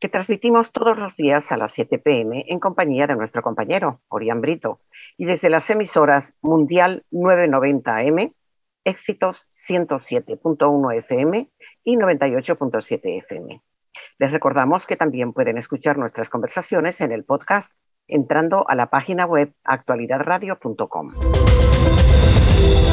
que 0.00 0.08
transmitimos 0.08 0.72
todos 0.72 0.96
los 0.98 1.16
días 1.16 1.50
a 1.52 1.56
las 1.56 1.72
7 1.72 1.98
pm 1.98 2.44
en 2.48 2.60
compañía 2.60 3.06
de 3.06 3.16
nuestro 3.16 3.42
compañero, 3.42 4.00
Orián 4.08 4.40
Brito, 4.40 4.80
y 5.16 5.24
desde 5.24 5.50
las 5.50 5.68
emisoras 5.70 6.36
Mundial 6.42 7.04
990 7.10 7.96
AM, 7.96 8.32
Éxitos 8.84 9.48
107.1 9.50 10.96
FM 10.98 11.50
y 11.84 11.96
98.7 11.96 13.18
FM. 13.18 13.62
Les 14.18 14.30
recordamos 14.30 14.86
que 14.86 14.96
también 14.96 15.32
pueden 15.32 15.58
escuchar 15.58 15.98
nuestras 15.98 16.28
conversaciones 16.28 17.00
en 17.00 17.12
el 17.12 17.24
podcast 17.24 17.76
entrando 18.06 18.68
a 18.68 18.74
la 18.74 18.86
página 18.88 19.26
web 19.26 19.52
actualidadradio.com. 19.64 21.12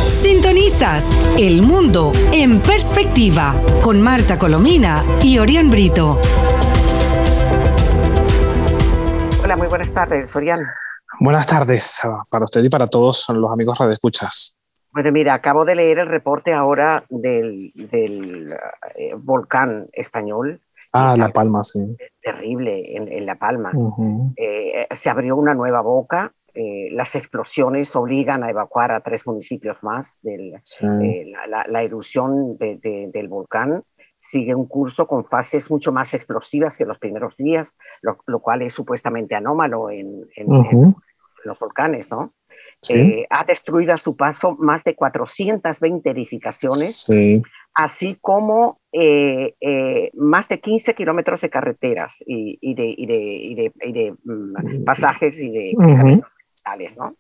Sintonizas 0.07 1.11
El 1.37 1.61
Mundo 1.61 2.11
en 2.31 2.61
Perspectiva 2.61 3.55
con 3.81 4.01
Marta 4.01 4.39
Colomina 4.39 5.03
y 5.21 5.37
Orián 5.37 5.69
Brito. 5.69 6.19
Hola, 9.53 9.61
muy 9.61 9.69
buenas 9.69 9.93
tardes, 9.93 10.31
Sorian. 10.31 10.61
Buenas 11.19 11.45
tardes 11.45 12.03
ah, 12.05 12.23
para 12.27 12.43
usted 12.43 12.63
y 12.63 12.69
para 12.69 12.87
todos 12.87 13.29
los 13.29 13.51
amigos 13.51 13.77
radioescuchas. 13.77 14.57
Bueno, 14.91 15.11
mira, 15.11 15.35
acabo 15.35 15.63
de 15.63 15.75
leer 15.75 15.99
el 15.99 16.07
reporte 16.07 16.51
ahora 16.51 17.05
del, 17.07 17.71
eh, 18.95 19.13
volcán 19.15 19.89
español. 19.93 20.59
Ah, 20.91 21.15
La 21.19 21.29
Palma, 21.29 21.61
sí. 21.61 21.95
Terrible 22.19 22.97
en, 22.97 23.25
La 23.27 23.35
Palma. 23.35 23.71
Eh, 24.37 24.87
se 24.89 25.11
abrió 25.11 25.35
una 25.35 25.53
nueva 25.53 25.81
boca. 25.81 26.33
Eh, 26.55 26.89
las 26.91 27.13
explosiones 27.13 27.95
obligan 27.95 28.43
a 28.43 28.49
evacuar 28.49 28.91
a 28.91 29.01
tres 29.01 29.27
municipios 29.27 29.83
más. 29.83 30.17
de 30.23 30.59
la, 31.67 31.83
erupción 31.83 32.57
del 32.57 33.27
volcán 33.27 33.83
sigue 34.23 34.55
un 34.55 34.67
curso 34.67 35.05
con 35.05 35.25
fases 35.25 35.69
mucho 35.69 35.91
más 35.91 36.13
explosivas 36.13 36.77
que 36.77 36.85
los 36.85 36.97
primeros 36.97 37.35
días, 37.35 37.75
lo, 38.01 38.39
cual 38.39 38.61
es 38.61 38.73
supuestamente 38.73 39.35
anómalo 39.35 39.89
en, 39.89 40.25
los 41.43 41.59
volcanes, 41.59 42.09
¿no? 42.09 42.33
Eh, 42.89 43.25
ha 43.29 43.43
destruido 43.43 43.93
a 43.93 43.97
su 43.97 44.15
paso 44.15 44.55
más 44.57 44.85
de 44.85 44.95
420 44.95 46.09
edificaciones, 46.09 47.09
así 47.73 48.17
como 48.21 48.79
eh, 48.93 49.55
eh, 49.59 50.09
más 50.13 50.47
de 50.47 50.61
15 50.61 50.95
kilómetros 50.95 51.41
de 51.41 51.49
carreteras 51.49 52.23
y, 52.25 52.73
de, 52.73 54.15
mm, 54.23 54.83
pasajes 54.85 55.37
y 55.37 55.49
de 55.49 56.21
tales, 56.63 56.97
¿no? 56.97 57.15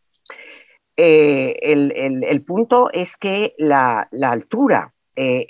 El, 0.95 2.43
punto 2.45 2.89
es 2.93 3.17
que 3.17 3.55
la, 3.57 4.07
la 4.11 4.31
altura 4.31 4.92
eh, 5.15 5.47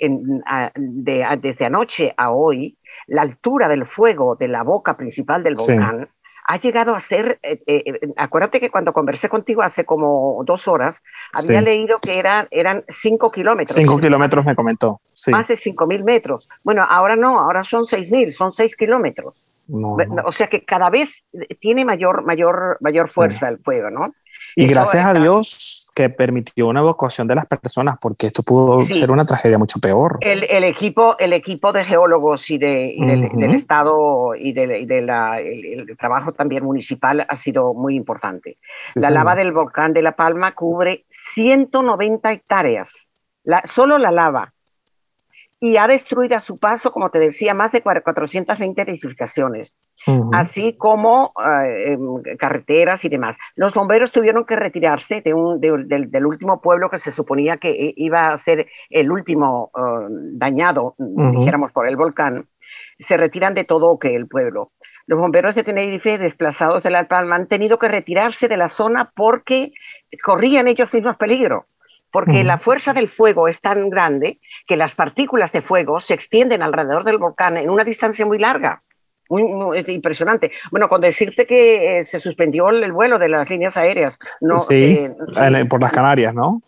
desde 0.76 1.64
anoche 1.64 2.14
a 2.16 2.30
hoy, 2.30 2.76
la 3.06 3.22
altura 3.22 3.68
del 3.68 3.86
fuego 3.86 4.36
de 4.36 4.48
la 4.48 4.62
boca 4.62 4.96
principal 4.96 5.42
del 5.42 5.54
volcán 5.54 6.08
ha 6.46 6.58
llegado 6.58 6.94
a 6.94 7.00
ser, 7.00 7.38
eh, 7.42 7.62
eh, 7.66 8.00
acuérdate 8.16 8.60
que 8.60 8.70
cuando 8.70 8.92
conversé 8.92 9.28
contigo 9.28 9.62
hace 9.62 9.84
como 9.84 10.42
dos 10.44 10.68
horas, 10.68 11.02
había 11.32 11.62
leído 11.62 11.98
que 12.00 12.18
eran, 12.18 12.46
eran 12.50 12.84
cinco 12.88 13.30
kilómetros. 13.30 13.76
Cinco 13.76 13.98
kilómetros 13.98 14.44
me 14.44 14.54
comentó. 14.54 15.00
Más 15.30 15.48
de 15.48 15.56
cinco 15.56 15.86
mil 15.86 16.04
metros. 16.04 16.48
Bueno, 16.62 16.86
ahora 16.88 17.16
no, 17.16 17.40
ahora 17.40 17.64
son 17.64 17.86
seis 17.86 18.10
mil, 18.10 18.32
son 18.32 18.52
seis 18.52 18.76
kilómetros. 18.76 19.42
O 19.70 20.32
sea 20.32 20.48
que 20.48 20.64
cada 20.64 20.90
vez 20.90 21.24
tiene 21.60 21.86
mayor, 21.86 22.22
mayor, 22.24 22.76
mayor 22.80 23.10
fuerza 23.10 23.48
el 23.48 23.58
fuego, 23.58 23.88
¿no? 23.88 24.12
Y 24.56 24.66
gracias 24.66 25.04
a 25.04 25.14
Dios 25.14 25.90
que 25.94 26.10
permitió 26.10 26.66
una 26.66 26.80
evacuación 26.80 27.26
de 27.26 27.34
las 27.34 27.46
personas, 27.46 27.96
porque 28.00 28.26
esto 28.26 28.42
pudo 28.42 28.84
ser 28.84 29.10
una 29.10 29.24
tragedia 29.24 29.58
mucho 29.58 29.78
peor. 29.78 30.18
El, 30.20 30.44
el, 30.50 30.64
equipo, 30.64 31.16
el 31.18 31.32
equipo 31.32 31.72
de 31.72 31.84
geólogos 31.84 32.50
y, 32.50 32.58
de, 32.58 32.94
del, 32.98 33.54
Estado 33.54 34.34
y, 34.34 34.52
de, 34.52 34.86
de 34.86 34.98
el, 34.98 35.96
trabajo 35.96 36.32
también 36.32 36.64
municipal 36.64 37.24
ha 37.28 37.36
sido 37.36 37.74
muy 37.74 37.94
importante. 37.94 38.58
la 38.94 39.10
lava 39.10 39.34
del 39.34 39.52
volcán 39.52 39.92
de 39.92 40.02
La 40.02 40.16
Palma 40.16 40.54
cubre 40.54 41.04
190 41.10 42.32
hectáreas, 42.32 43.08
la, 43.44 43.62
solo 43.64 43.98
la 43.98 44.10
lava 44.10 44.52
y 45.60 45.76
ha 45.76 45.86
destruido 45.86 46.36
a 46.36 46.40
su 46.40 46.58
paso, 46.58 46.92
como 46.92 47.10
te 47.10 47.18
decía, 47.18 47.54
más 47.54 47.72
de 47.72 47.82
420 47.82 48.82
edificaciones, 48.82 49.74
así 50.32 50.76
como 50.76 51.32
eh, 51.42 51.92
em, 51.92 52.36
carreteras 52.38 53.04
y 53.04 53.08
demás. 53.08 53.36
Los 53.56 53.72
bomberos 53.72 54.12
tuvieron 54.12 54.44
que 54.44 54.56
retirarse 54.56 55.22
de 55.22 55.32
un, 55.32 55.60
del, 55.60 56.26
último 56.26 56.60
pueblo 56.60 56.90
que 56.90 56.98
se 56.98 57.12
suponía 57.12 57.56
que 57.56 57.94
iba 57.96 58.28
a 58.28 58.36
ser 58.36 58.66
el 58.90 59.10
último 59.10 59.70
eh, 59.76 60.06
dañado, 60.32 60.96
dijéramos, 60.98 61.72
por 61.72 61.88
el 61.88 61.96
volcán. 61.96 62.46
Se 62.98 63.16
retiran 63.16 63.54
de 63.54 63.64
todo 63.64 63.98
que 63.98 64.14
el 64.14 64.26
pueblo. 64.26 64.72
Los 65.06 65.18
bomberos 65.18 65.54
de 65.54 65.64
Tenerife, 65.64 66.18
desplazados 66.18 66.82
de 66.82 66.90
La 66.90 67.06
Palma, 67.08 67.36
han 67.36 67.46
tenido 67.46 67.78
que 67.78 67.88
retirarse 67.88 68.48
de 68.48 68.56
la 68.56 68.68
zona 68.68 69.12
porque 69.14 69.72
corrían 70.22 70.68
ellos 70.68 70.92
mismos 70.92 71.16
peligro 71.16 71.66
porque 72.14 72.44
la 72.44 72.58
fuerza 72.58 72.92
del 72.92 73.08
fuego 73.08 73.48
es 73.48 73.60
tan 73.60 73.90
grande 73.90 74.38
que 74.68 74.76
las 74.76 74.94
partículas 74.94 75.50
de 75.50 75.62
fuego 75.62 75.98
se 75.98 76.14
extienden 76.14 76.62
alrededor 76.62 77.02
del 77.02 77.18
volcán 77.18 77.56
en 77.56 77.68
una 77.68 77.82
distancia 77.82 78.24
muy 78.24 78.38
larga. 78.38 78.82
Muy, 79.28 79.84
impresionante. 79.88 80.52
Bueno, 80.70 80.88
con 80.88 81.00
decirte 81.00 81.44
que 81.44 81.98
eh, 81.98 82.04
se 82.04 82.20
suspendió 82.20 82.68
el, 82.68 82.92
vuelo 82.92 83.18
de 83.18 83.28
las 83.28 83.50
líneas 83.50 83.76
aéreas. 83.76 84.20
No, 84.40 84.56
sí, 84.56 85.10
eh, 85.10 85.64
por 85.68 85.82
las 85.82 85.90
Canarias, 85.90 86.32
¿no? 86.32 86.62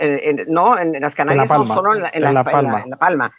Eh, 0.00 0.44
no, 0.48 0.78
en, 0.78 1.00
las 1.00 1.14
Canarias, 1.14 1.48
no 1.48 1.66
solo 1.66 1.94
en 1.94 2.02
la, 2.02 2.44
Palma. 2.44 2.82
En 2.82 2.90
la, 2.90 2.96
Palma. 2.98 3.32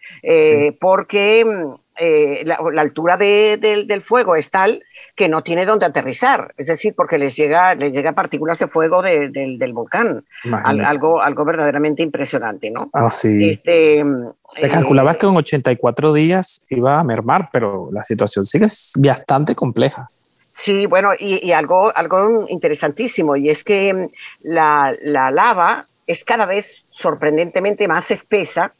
Porque 0.79 1.45
mm, 1.45 1.73
eh, 1.97 2.43
la, 2.45 2.57
altura 2.81 3.15
del 3.17 4.03
fuego 4.03 4.35
es 4.35 4.49
tal 4.49 4.83
que 5.15 5.29
no 5.29 5.43
tiene 5.43 5.65
dónde 5.65 5.85
aterrizar, 5.85 6.53
es 6.57 6.67
decir, 6.67 6.93
porque 6.95 7.17
les 7.17 7.35
llega, 7.35 7.73
les 7.75 7.93
llega 7.93 8.11
partículas 8.11 8.59
de 8.59 8.67
fuego 8.67 9.01
del 9.01 9.73
volcán, 9.73 10.23
algo, 10.63 11.21
algo 11.21 11.45
verdaderamente 11.45 12.03
impresionante, 12.03 12.69
¿no? 12.69 12.89
Ah, 12.93 13.07
este, 13.07 14.03
Se 14.49 14.69
calculaba 14.69 15.13
eh, 15.13 15.17
que 15.17 15.27
en 15.27 15.37
84 15.37 16.13
días 16.13 16.65
iba 16.69 16.99
a 16.99 17.03
mermar, 17.03 17.49
pero 17.53 17.89
la 17.91 18.03
situación 18.03 18.43
sigue 18.43 18.67
bastante 18.97 19.55
compleja. 19.55 20.09
Sí, 20.53 20.85
bueno, 20.85 21.11
y, 21.17 21.51
algo, 21.51 21.95
algo 21.95 22.45
interesantísimo, 22.49 23.35
y 23.35 23.49
es 23.49 23.63
que 23.63 24.09
la, 24.41 24.93
la 25.01 25.31
lava 25.31 25.85
es 26.07 26.23
cada 26.23 26.45
vez 26.45 26.85
sorprendentemente 26.89 27.87
más 27.87 28.11
espesa 28.11 28.73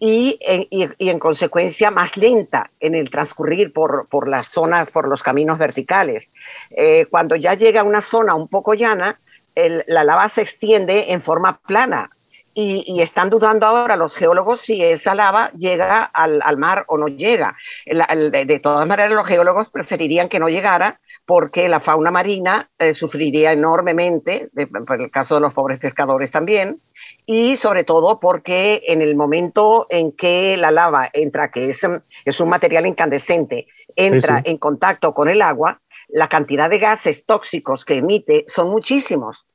y, 0.00 0.38
en 0.40 1.18
consecuencia 1.18 1.90
más 1.90 2.16
lenta 2.16 2.70
en 2.80 2.94
el 2.94 3.10
transcurrir 3.10 3.72
por, 3.72 4.08
por 4.08 4.28
las 4.28 4.48
zonas, 4.48 4.90
por 4.90 5.06
los 5.06 5.22
caminos 5.22 5.58
verticales. 5.58 6.30
Eh, 6.70 7.06
cuando 7.10 7.36
ya 7.36 7.54
llega 7.54 7.82
a 7.82 7.84
una 7.84 8.00
zona 8.00 8.34
un 8.34 8.48
poco 8.48 8.72
llana, 8.74 9.18
la 9.54 10.04
lava 10.04 10.28
se 10.28 10.40
extiende 10.40 11.12
en 11.12 11.20
forma 11.20 11.58
plana 11.58 12.10
y, 12.60 13.00
están 13.00 13.30
dudando 13.30 13.66
ahora 13.66 13.96
los 13.96 14.16
geólogos 14.16 14.60
si 14.60 14.82
esa 14.82 15.14
lava 15.14 15.50
llega 15.52 16.02
al, 16.02 16.40
al 16.44 16.56
mar 16.56 16.84
o 16.88 16.98
no 16.98 17.08
llega. 17.08 17.56
de, 17.86 18.60
todas 18.62 18.86
maneras, 18.86 19.12
los 19.12 19.26
geólogos 19.26 19.70
preferirían 19.70 20.28
que 20.28 20.38
no 20.38 20.48
llegara 20.48 21.00
porque 21.24 21.68
la 21.68 21.80
fauna 21.80 22.10
marina 22.10 22.68
eh, 22.78 22.92
sufriría 22.92 23.52
enormemente, 23.52 24.50
por 24.86 25.00
el 25.00 25.10
caso 25.10 25.36
de 25.36 25.40
los 25.40 25.54
pobres 25.54 25.78
pescadores 25.78 26.30
también, 26.30 26.80
y 27.24 27.56
sobre 27.56 27.84
todo 27.84 28.20
porque 28.20 28.82
en 28.86 29.00
el 29.00 29.16
momento 29.16 29.86
en 29.88 30.12
que 30.12 30.56
la 30.56 30.70
lava 30.70 31.08
entra, 31.12 31.50
que 31.50 31.68
es, 31.68 31.86
es 32.24 32.40
un 32.40 32.48
material 32.48 32.86
incandescente, 32.86 33.66
entra 33.96 34.42
en 34.44 34.58
contacto 34.58 35.14
con 35.14 35.28
el 35.28 35.42
agua, 35.42 35.80
la 36.08 36.28
cantidad 36.28 36.68
de 36.68 36.78
gases 36.78 37.24
tóxicos 37.24 37.84
que 37.84 37.96
emite 37.96 38.44
son 38.48 38.68
muchísimos. 38.68 39.46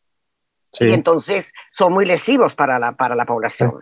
Y 0.82 0.92
entonces 0.92 1.54
son 1.72 1.94
muy 1.94 2.06
lesivos 2.06 2.54
para 2.56 2.80
la, 2.80 2.92
para 2.94 3.16
la 3.16 3.26
población. 3.26 3.74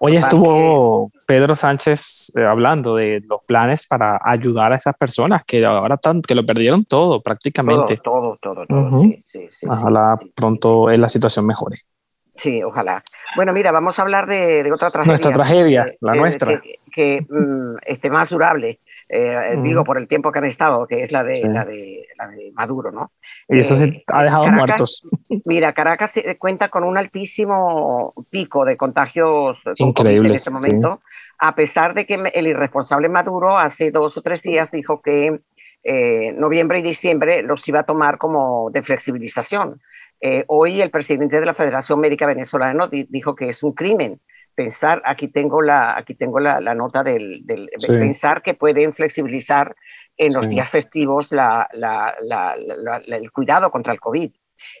Hoy 0.00 0.16
estuvo 0.16 1.10
Pedro 1.26 1.54
Sánchez 1.54 2.32
eh, 2.36 2.44
hablando 2.44 2.96
de 2.96 3.22
los 3.28 3.42
planes 3.44 3.86
para 3.86 4.20
ayudar 4.22 4.72
a 4.72 4.76
esas 4.76 4.96
personas 4.96 5.42
que 5.46 5.64
ahora 5.64 5.96
tan, 5.96 6.22
que 6.22 6.34
lo 6.34 6.44
perdieron 6.44 6.84
todo 6.84 7.22
prácticamente. 7.22 7.98
Todo, 7.98 8.36
todo, 8.40 8.66
todo. 8.66 9.02
Ojalá 9.68 10.18
pronto 10.34 10.88
la 10.90 11.08
situación 11.08 11.46
mejore. 11.46 11.78
Sí, 12.36 12.62
ojalá. 12.62 13.04
Bueno, 13.36 13.52
mira, 13.52 13.70
vamos 13.70 13.98
a 13.98 14.02
hablar 14.02 14.26
de, 14.26 14.60
otra 14.72 14.90
tragedia. 14.90 15.06
Nuestra 15.06 15.32
tragedia, 15.32 15.86
la 16.00 16.14
nuestra. 16.14 16.60
Que, 16.60 16.74
que 16.90 17.20
mm, 17.28 17.76
esté 17.84 18.10
más 18.10 18.30
durable. 18.30 18.80
Eh, 19.12 19.56
digo 19.60 19.82
por 19.82 19.98
el 19.98 20.06
tiempo 20.06 20.30
que 20.30 20.38
han 20.38 20.44
estado, 20.44 20.86
que 20.86 21.02
es 21.02 21.10
la 21.10 21.24
de, 21.24 21.34
la 21.48 21.64
de, 21.64 22.06
la 22.16 22.28
de 22.28 22.52
Maduro, 22.54 22.92
¿no? 22.92 23.10
Y 23.48 23.58
eso 23.58 23.74
se 23.74 23.86
eh, 23.86 24.04
ha 24.06 24.22
dejado 24.22 24.46
muertos. 24.46 25.08
Mira, 25.46 25.72
Caracas 25.72 26.14
cuenta 26.38 26.68
con 26.68 26.84
un 26.84 26.96
altísimo 26.96 28.14
pico 28.30 28.64
de 28.64 28.76
contagios 28.76 29.58
Increíble 29.76 30.28
en 30.28 30.34
este 30.36 30.52
momento, 30.52 31.00
a 31.38 31.56
pesar 31.56 31.94
de 31.94 32.06
que 32.06 32.22
el 32.32 32.46
irresponsable 32.46 33.08
Maduro 33.08 33.58
hace 33.58 33.90
dos 33.90 34.16
o 34.16 34.22
tres 34.22 34.42
días 34.42 34.70
dijo 34.70 35.02
que 35.02 35.40
eh, 35.82 36.32
noviembre 36.32 36.78
y 36.78 36.82
diciembre 36.82 37.42
los 37.42 37.66
iba 37.66 37.80
a 37.80 37.84
tomar 37.84 38.16
como 38.16 38.70
de 38.70 38.82
flexibilización. 38.82 39.80
hoy 40.46 40.80
el 40.80 40.90
presidente 40.90 41.40
de 41.40 41.46
la 41.46 41.54
Federación 41.54 41.98
Médica 41.98 42.26
Venezolana 42.26 42.88
dijo 43.08 43.34
que 43.34 43.48
es 43.48 43.60
un 43.64 43.72
crimen 43.72 44.20
pensar, 44.60 45.00
aquí 45.06 45.28
tengo 45.28 45.62
la, 45.62 45.96
aquí 45.96 46.14
tengo 46.14 46.38
la, 46.38 46.74
nota 46.74 47.02
del, 47.02 47.42
pensar 47.88 48.42
que 48.42 48.52
pueden 48.52 48.92
flexibilizar 48.92 49.74
en 50.18 50.34
los 50.34 50.48
días 50.50 50.68
festivos 50.68 51.32
la, 51.32 51.66
el 53.06 53.32
cuidado 53.32 53.70
contra 53.70 53.94
el 53.94 54.00
COVID. 54.00 54.30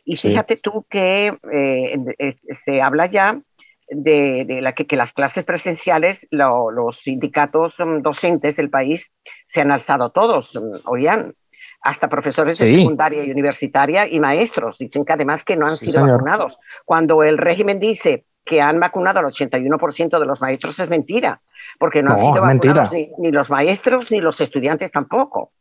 Y 0.04 0.16
fíjate 0.18 0.56
tú 0.56 0.84
que 0.90 1.28
eh, 1.50 1.96
eh, 2.18 2.36
se 2.50 2.82
habla 2.82 3.06
ya 3.06 3.40
de, 3.88 4.58
la 4.60 4.74
que, 4.74 4.86
que, 4.86 4.96
las 4.96 5.14
clases 5.14 5.44
presenciales, 5.44 6.26
los 6.30 6.98
sindicatos 6.98 7.76
docentes 8.02 8.56
del 8.56 8.68
país 8.68 9.10
se 9.46 9.62
han 9.62 9.70
alzado 9.70 10.10
todos, 10.10 10.52
oían, 10.84 11.34
hasta 11.80 12.08
profesores 12.08 12.58
de 12.58 12.72
secundaria 12.72 13.24
y 13.24 13.30
universitaria 13.30 14.06
y 14.06 14.20
maestros. 14.20 14.76
Dicen 14.76 15.06
que 15.06 15.14
además 15.14 15.42
que 15.42 15.56
no 15.56 15.64
han 15.64 15.72
sido 15.72 16.06
vacunados. 16.06 16.58
Cuando 16.84 17.22
el 17.22 17.38
régimen 17.38 17.80
dice 17.80 18.26
que 18.44 18.60
han 18.60 18.80
vacunado 18.80 19.20
al 19.20 19.26
81% 19.26 20.18
de 20.18 20.26
los 20.26 20.40
maestros 20.40 20.78
es 20.78 20.90
mentira, 20.90 21.40
porque 21.78 22.02
no, 22.02 22.12
han 22.12 22.18
sido 22.18 22.42
vacunados 22.42 22.90
ni, 22.92 23.30
los 23.30 23.50
maestros 23.50 24.10
ni 24.10 24.20
los 24.20 24.40
estudiantes 24.40 24.90
tampoco. 24.92 25.52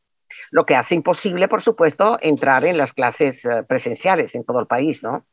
Lo 0.52 0.66
que 0.66 0.76
hace 0.76 0.96
imposible, 0.96 1.48
por 1.48 1.62
supuesto, 1.62 2.18
entrar 2.22 2.66
en 2.66 2.78
las 2.78 2.94
clases 2.94 3.46
eh, 3.46 3.64
presenciales 3.68 4.34
en 4.36 4.44
todo 4.44 4.60
el 4.60 4.68
país, 4.68 5.04
¿no? 5.04 5.26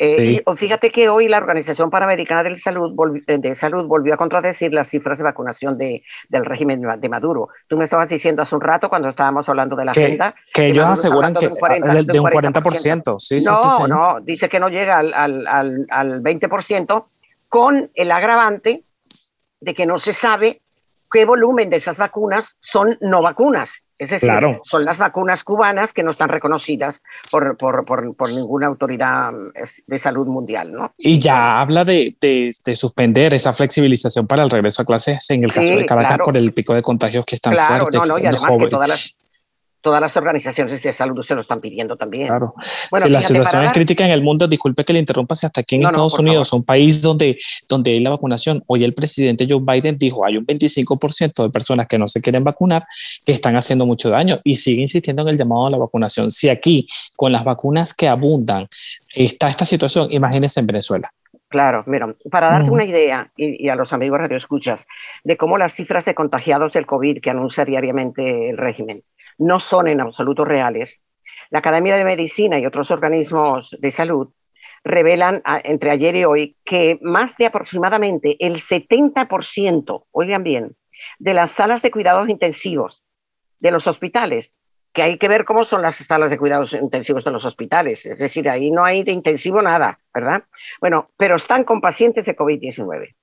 Eh, 0.00 0.44
fíjate 0.56 0.90
que 0.90 1.08
hoy 1.08 1.26
la 1.26 1.38
Organización 1.38 1.90
Panamericana 1.90 2.44
de 2.44 2.54
Salud, 2.54 2.94
eh, 3.26 3.38
de 3.38 3.54
Salud 3.56 3.86
volvió 3.86 4.14
a 4.14 4.16
contradecir 4.16 4.72
las 4.72 4.88
cifras 4.88 5.18
de 5.18 5.24
vacunación 5.24 5.76
de, 5.76 6.04
del 6.28 6.44
régimen 6.44 6.80
de 7.00 7.08
Maduro. 7.08 7.48
Tú 7.66 7.76
me 7.76 7.84
estabas 7.84 8.08
diciendo 8.08 8.42
hace 8.42 8.54
un 8.54 8.60
rato, 8.60 8.88
cuando 8.88 9.08
estábamos 9.08 9.48
hablando 9.48 9.74
de 9.74 9.84
la 9.86 9.90
agenda... 9.90 10.34
Que 10.54 10.68
ellos 10.68 10.86
aseguran 10.86 11.34
que 11.34 11.48
de 11.48 11.52
un 11.52 11.58
40%. 11.58 12.04
De 12.04 12.20
un 12.20 12.26
40%. 12.26 13.18
Sí, 13.18 13.34
no, 13.44 13.56
sí, 13.56 13.68
sí, 13.76 13.82
no, 13.88 14.20
dice 14.20 14.48
que 14.48 14.60
no 14.60 14.68
llega 14.68 14.98
al, 14.98 15.12
al, 15.14 15.86
al 15.90 16.22
20% 16.22 17.04
con 17.48 17.90
el 17.94 18.12
agravante 18.12 18.84
de 19.60 19.74
que 19.74 19.86
no 19.86 19.98
se 19.98 20.12
sabe 20.12 20.60
qué 21.10 21.24
volumen 21.24 21.70
de 21.70 21.76
esas 21.76 21.96
vacunas 21.96 22.56
son 22.60 22.96
no 23.00 23.22
vacunas. 23.22 23.84
Es 23.98 24.10
decir, 24.10 24.30
son 24.62 24.84
las 24.84 24.96
vacunas 24.96 25.42
cubanas 25.42 25.92
que 25.92 26.04
no 26.04 26.12
están 26.12 26.28
reconocidas 26.28 27.02
por, 27.32 27.56
por, 27.56 27.84
por, 27.84 28.32
ninguna 28.32 28.68
autoridad 28.68 29.32
de 29.86 29.98
salud 29.98 30.28
mundial. 30.28 30.72
¿no? 30.72 30.94
Y 30.96 31.18
ya 31.18 31.60
habla 31.60 31.84
de, 31.84 32.16
de, 32.20 32.76
suspender 32.76 33.34
esa 33.34 33.52
flexibilización 33.52 34.28
para 34.28 34.44
el 34.44 34.50
regreso 34.50 34.82
a 34.82 34.84
clases 34.84 35.28
en 35.30 35.42
el 35.42 35.52
caso 35.52 35.74
de 35.74 35.84
Caracas 35.84 36.18
por 36.24 36.36
el 36.36 36.52
pico 36.52 36.74
de 36.74 36.82
contagios 36.82 37.24
que 37.26 37.34
están 37.34 37.54
claro, 37.54 37.86
fuertes. 37.86 38.00
No, 38.00 38.06
no, 38.06 38.18
y 38.20 38.26
además 38.26 38.56
que 38.56 38.68
todas 38.68 38.88
las, 38.88 39.16
todas 39.80 40.00
las 40.00 40.16
organizaciones 40.16 40.82
de 40.82 40.92
salud 40.92 41.22
se 41.22 41.34
lo 41.34 41.40
están 41.40 41.60
pidiendo 41.60 41.96
también. 41.96 42.28
Claro. 42.28 42.54
Bueno, 42.90 43.06
si 43.06 43.12
la 43.12 43.22
situación 43.22 43.66
es 43.66 43.72
crítica 43.72 44.04
en 44.04 44.12
el 44.12 44.22
mundo, 44.22 44.48
disculpe 44.48 44.84
que 44.84 44.92
le 44.92 44.98
interrumpa, 44.98 45.34
si 45.34 45.46
hasta 45.46 45.60
aquí 45.60 45.76
en 45.76 45.86
Estados 45.86 46.18
Unidos, 46.18 46.52
un 46.52 46.64
país 46.64 47.00
donde, 47.00 47.38
donde 47.68 47.92
hay 47.92 48.00
la 48.00 48.10
vacunación, 48.10 48.62
hoy 48.66 48.84
el 48.84 48.94
presidente 48.94 49.46
Joe 49.48 49.60
Biden 49.60 49.96
dijo, 49.98 50.24
hay 50.24 50.36
un 50.36 50.46
25% 50.46 51.42
de 51.42 51.50
personas 51.50 51.86
que 51.86 51.98
no 51.98 52.06
se 52.06 52.20
quieren 52.20 52.44
vacunar, 52.44 52.86
que 53.24 53.32
están 53.32 53.56
haciendo 53.56 53.86
mucho 53.86 54.10
daño 54.10 54.40
y 54.44 54.56
sigue 54.56 54.82
insistiendo 54.82 55.22
en 55.22 55.28
el 55.28 55.36
llamado 55.36 55.66
a 55.66 55.70
la 55.70 55.78
vacunación. 55.78 56.30
Si 56.30 56.48
aquí, 56.48 56.88
con 57.16 57.32
las 57.32 57.44
vacunas 57.44 57.94
que 57.94 58.08
abundan, 58.08 58.68
está 59.14 59.48
esta 59.48 59.64
situación, 59.64 60.12
imagínense 60.12 60.60
en 60.60 60.66
Venezuela. 60.66 61.10
Claro, 61.48 61.82
mira, 61.86 62.14
para 62.30 62.50
darte 62.50 62.70
una 62.70 62.84
idea, 62.84 63.30
y, 63.34 63.64
y, 63.64 63.68
a 63.70 63.74
los 63.74 63.94
amigos 63.94 64.18
radioescuchas, 64.18 64.86
de 65.24 65.38
cómo 65.38 65.56
las 65.56 65.72
cifras 65.72 66.04
de 66.04 66.14
contagiados 66.14 66.74
del 66.74 66.84
COVID 66.84 67.22
que 67.22 67.30
anuncia 67.30 67.64
diariamente 67.64 68.50
el 68.50 68.58
régimen 68.58 69.02
no 69.38 69.60
son 69.60 69.88
en 69.88 70.00
absoluto 70.00 70.44
reales, 70.44 71.00
la 71.50 71.60
Academia 71.60 71.96
de 71.96 72.04
Medicina 72.04 72.58
y 72.58 72.66
otros 72.66 72.90
organismos 72.90 73.76
de 73.80 73.90
salud 73.90 74.28
revelan 74.84 75.42
entre 75.64 75.90
ayer 75.90 76.16
y 76.16 76.24
hoy 76.24 76.56
que 76.64 76.98
más 77.02 77.36
de 77.36 77.46
aproximadamente 77.46 78.36
el 78.38 78.56
70%, 78.56 80.04
oigan 80.12 80.42
bien, 80.42 80.76
de 81.18 81.34
las 81.34 81.50
salas 81.52 81.82
de 81.82 81.90
cuidados 81.90 82.28
intensivos 82.28 83.02
de 83.60 83.70
los 83.70 83.86
hospitales, 83.86 84.58
que 84.92 85.02
hay 85.02 85.18
que 85.18 85.28
ver 85.28 85.44
cómo 85.44 85.64
son 85.64 85.82
las 85.82 85.96
salas 85.96 86.30
de 86.30 86.38
cuidados 86.38 86.72
intensivos 86.72 87.24
de 87.24 87.30
los 87.30 87.44
hospitales, 87.44 88.06
es 88.06 88.18
decir, 88.18 88.48
ahí 88.48 88.70
no 88.70 88.84
hay 88.84 89.02
de 89.02 89.12
intensivo 89.12 89.62
nada, 89.62 89.98
¿verdad? 90.12 90.44
Bueno, 90.80 91.10
pero 91.16 91.36
están 91.36 91.64
con 91.64 91.80
pacientes 91.80 92.24
de 92.26 92.36
COVID-19, 92.36 93.14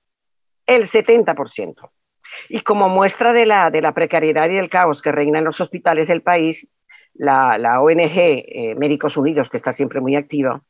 el 0.66 0.82
70%. 0.82 1.90
Y 2.48 2.60
como 2.60 2.88
muestra 2.88 3.32
de 3.32 3.46
la, 3.46 3.70
de 3.70 3.80
la 3.80 3.92
precariedad 3.92 4.48
y 4.48 4.56
el 4.56 4.68
caos 4.68 5.02
que 5.02 5.12
reina 5.12 5.38
en 5.38 5.44
los 5.44 5.60
hospitales 5.60 6.08
del 6.08 6.22
país, 6.22 6.68
la, 7.14 7.58
la 7.58 7.80
ONG 7.80 8.16
eh, 8.16 8.74
Médicos 8.76 9.16
Unidos, 9.16 9.48
que 9.48 9.56
está 9.56 9.72
siempre 9.72 10.00
muy 10.00 10.16
activa, 10.16 10.60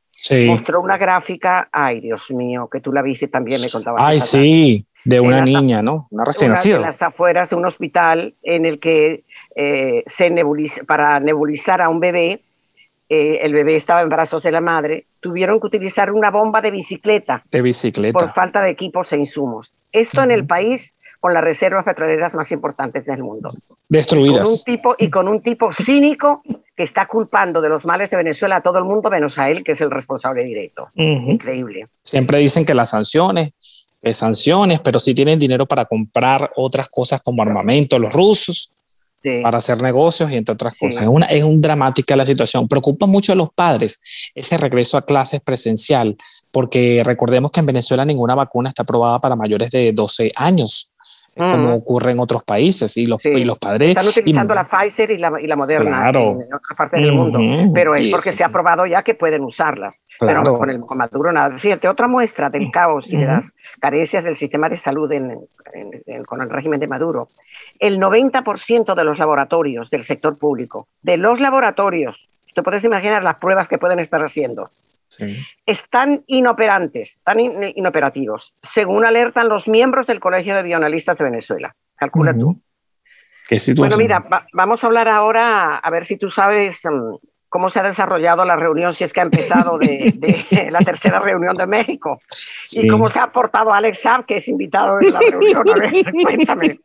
mostró 0.46 0.80
una 0.80 0.96
gráfica, 0.96 1.68
ay 1.72 2.00
Dios 2.00 2.30
mío, 2.30 2.68
que 2.70 2.80
tú 2.80 2.92
la 2.92 3.02
viste 3.02 3.28
también, 3.28 3.60
me 3.60 3.70
contabas. 3.70 4.02
Ay, 4.04 4.20
sí, 4.20 4.86
de 5.04 5.20
una 5.20 5.40
niña, 5.40 5.82
¿no? 5.82 6.08
Una 6.10 6.24
recién 6.24 6.50
nacida. 6.50 6.76
En 6.76 6.82
las 6.82 7.00
afueras 7.02 7.50
de 7.50 7.56
un 7.56 7.66
hospital 7.66 8.34
en 8.42 8.66
el 8.66 8.80
que 8.80 9.24
eh, 9.54 10.02
se 10.06 10.30
nebuliza, 10.30 10.84
para 10.84 11.20
nebulizar 11.20 11.80
a 11.80 11.88
un 11.88 12.00
bebé, 12.00 12.42
eh, 13.08 13.38
el 13.42 13.52
bebé 13.52 13.76
estaba 13.76 14.02
en 14.02 14.08
brazos 14.08 14.42
de 14.42 14.50
la 14.50 14.60
madre, 14.60 15.06
tuvieron 15.20 15.60
que 15.60 15.68
utilizar 15.68 16.10
una 16.10 16.30
bomba 16.30 16.60
de 16.60 16.72
bicicleta. 16.72 17.44
De 17.50 17.62
bicicleta. 17.62 18.18
Por 18.18 18.32
falta 18.32 18.62
de 18.62 18.70
equipos 18.70 19.12
e 19.12 19.16
insumos. 19.16 19.72
Esto 19.92 20.22
en 20.22 20.32
el 20.32 20.44
país 20.44 20.95
con 21.20 21.34
las 21.34 21.42
reservas 21.42 21.84
petroleras 21.84 22.34
más 22.34 22.50
importantes 22.52 23.04
del 23.04 23.22
mundo. 23.22 23.52
Destruidas. 23.88 24.38
Y 24.38 24.42
con 24.42 24.48
un 24.52 24.64
tipo, 24.64 24.94
y 24.98 25.10
con 25.10 25.28
un 25.28 25.42
tipo 25.42 25.72
cínico 25.72 26.42
que 26.76 26.82
está 26.82 27.06
culpando 27.06 27.60
de 27.60 27.68
los 27.68 27.84
males 27.84 28.10
de 28.10 28.16
Venezuela 28.16 28.56
a 28.56 28.60
todo 28.60 28.78
el 28.78 28.84
mundo, 28.84 29.10
menos 29.10 29.38
a 29.38 29.48
él, 29.48 29.64
que 29.64 29.72
es 29.72 29.80
el 29.80 29.90
responsable 29.90 30.44
directo. 30.44 30.88
Increíble. 30.94 31.88
Siempre 32.02 32.38
dicen 32.38 32.64
que 32.64 32.74
las 32.74 32.90
sanciones, 32.90 33.52
que 34.02 34.12
sanciones, 34.12 34.80
pero 34.80 35.00
si 35.00 35.14
tienen 35.14 35.38
dinero 35.38 35.66
para 35.66 35.84
comprar 35.86 36.52
otras 36.56 36.88
cosas 36.88 37.22
como 37.22 37.42
armamento, 37.42 37.98
los 37.98 38.12
rusos, 38.12 38.76
para 39.42 39.58
hacer 39.58 39.82
negocios 39.82 40.30
y 40.30 40.36
entre 40.36 40.52
otras 40.52 40.76
cosas. 40.78 41.02
Es, 41.02 41.08
una, 41.08 41.26
es 41.26 41.42
un 41.42 41.60
dramática 41.60 42.16
la 42.16 42.26
situación. 42.26 42.68
Preocupa 42.68 43.06
mucho 43.06 43.32
a 43.32 43.36
los 43.36 43.48
padres 43.52 44.00
ese 44.34 44.56
regreso 44.56 44.96
a 44.96 45.04
clases 45.04 45.40
presencial, 45.40 46.16
porque 46.50 47.02
recordemos 47.04 47.50
que 47.50 47.60
en 47.60 47.66
Venezuela 47.66 48.04
ninguna 48.04 48.34
vacuna 48.34 48.68
está 48.70 48.82
aprobada 48.82 49.18
para 49.18 49.36
mayores 49.36 49.70
de 49.70 49.92
12 49.92 50.32
años 50.36 50.92
como 51.36 51.74
ocurre 51.74 52.12
en 52.12 52.20
otros 52.20 52.42
países 52.44 52.96
y 52.96 53.06
los, 53.06 53.22
y 53.24 53.44
los 53.44 53.58
padres... 53.58 53.90
Están 53.90 54.08
utilizando 54.08 54.54
la 54.54 54.66
Pfizer 54.66 55.10
y 55.10 55.18
la, 55.18 55.32
y 55.38 55.46
la 55.46 55.56
Moderna 55.56 56.08
en, 56.08 56.16
otras 56.16 56.76
partes 56.76 57.00
del 57.00 57.12
mundo, 57.12 57.38
pero 57.74 57.92
es 57.94 58.08
porque 58.08 58.32
se 58.32 58.42
ha 58.42 58.48
probado 58.48 58.86
ya 58.86 59.02
que 59.02 59.14
pueden 59.14 59.42
usarlas, 59.42 60.00
pero 60.18 60.42
con 60.42 60.70
el 60.70 60.80
Maduro 60.80 61.32
nada. 61.32 61.58
Fíjate, 61.58 61.88
otra 61.88 62.08
muestra 62.08 62.48
del 62.48 62.70
caos 62.70 63.12
y 63.12 63.18
de 63.18 63.26
las 63.26 63.54
carencias 63.80 64.24
del 64.24 64.34
sistema 64.34 64.68
de 64.68 64.76
salud 64.76 65.10
con 66.26 66.40
el 66.40 66.50
régimen 66.50 66.80
de 66.80 66.86
Maduro. 66.86 67.28
El 67.78 68.00
90% 68.00 68.94
de 68.94 69.04
los 69.04 69.18
laboratorios 69.18 69.90
del 69.90 70.02
sector 70.02 70.38
público, 70.38 70.88
de 71.02 71.18
los 71.18 71.40
laboratorios, 71.40 72.28
te 72.54 72.62
puedes 72.62 72.82
imaginar 72.84 73.22
las 73.22 73.36
pruebas 73.36 73.68
que 73.68 73.76
pueden 73.76 73.98
estar 73.98 74.22
haciendo, 74.22 74.70
están 75.64 76.24
inoperantes, 76.26 77.14
están 77.14 77.40
inoperativos, 77.40 78.54
según 78.62 79.04
alertan 79.04 79.48
los 79.48 79.68
miembros 79.68 80.06
del 80.06 80.20
Colegio 80.20 80.54
de 80.54 80.62
Bioanalistas 80.62 81.18
de 81.18 81.24
Venezuela. 81.24 81.74
Calcula 81.96 82.32
tú. 82.32 82.60
bueno, 83.76 83.96
mira, 83.96 84.26
vamos 84.52 84.82
a 84.82 84.86
hablar 84.86 85.08
ahora, 85.08 85.76
a 85.76 85.90
ver 85.90 86.04
si 86.04 86.16
tú 86.16 86.30
sabes 86.30 86.82
mm, 86.84 87.14
cómo 87.48 87.70
se 87.70 87.80
ha 87.80 87.82
desarrollado 87.82 88.44
la 88.44 88.56
reunión, 88.56 88.94
si 88.94 89.04
es 89.04 89.12
que 89.12 89.20
ha 89.20 89.24
empezado 89.24 89.78
de, 89.78 90.46
la 90.70 90.80
tercera 90.80 91.20
reunión 91.20 91.56
de 91.56 91.66
México. 91.66 92.18
Y 92.72 92.88
cómo 92.88 93.08
se 93.08 93.18
ha 93.18 93.32
portado 93.32 93.72
Alex 93.72 94.00
Saab, 94.02 94.26
que 94.26 94.36
es 94.36 94.48
invitado 94.48 95.00
en 95.00 95.12
la 95.12 95.20
reunión. 95.20 95.62
A 95.68 95.80
ver, 95.80 95.92
cuéntame, 96.22 96.80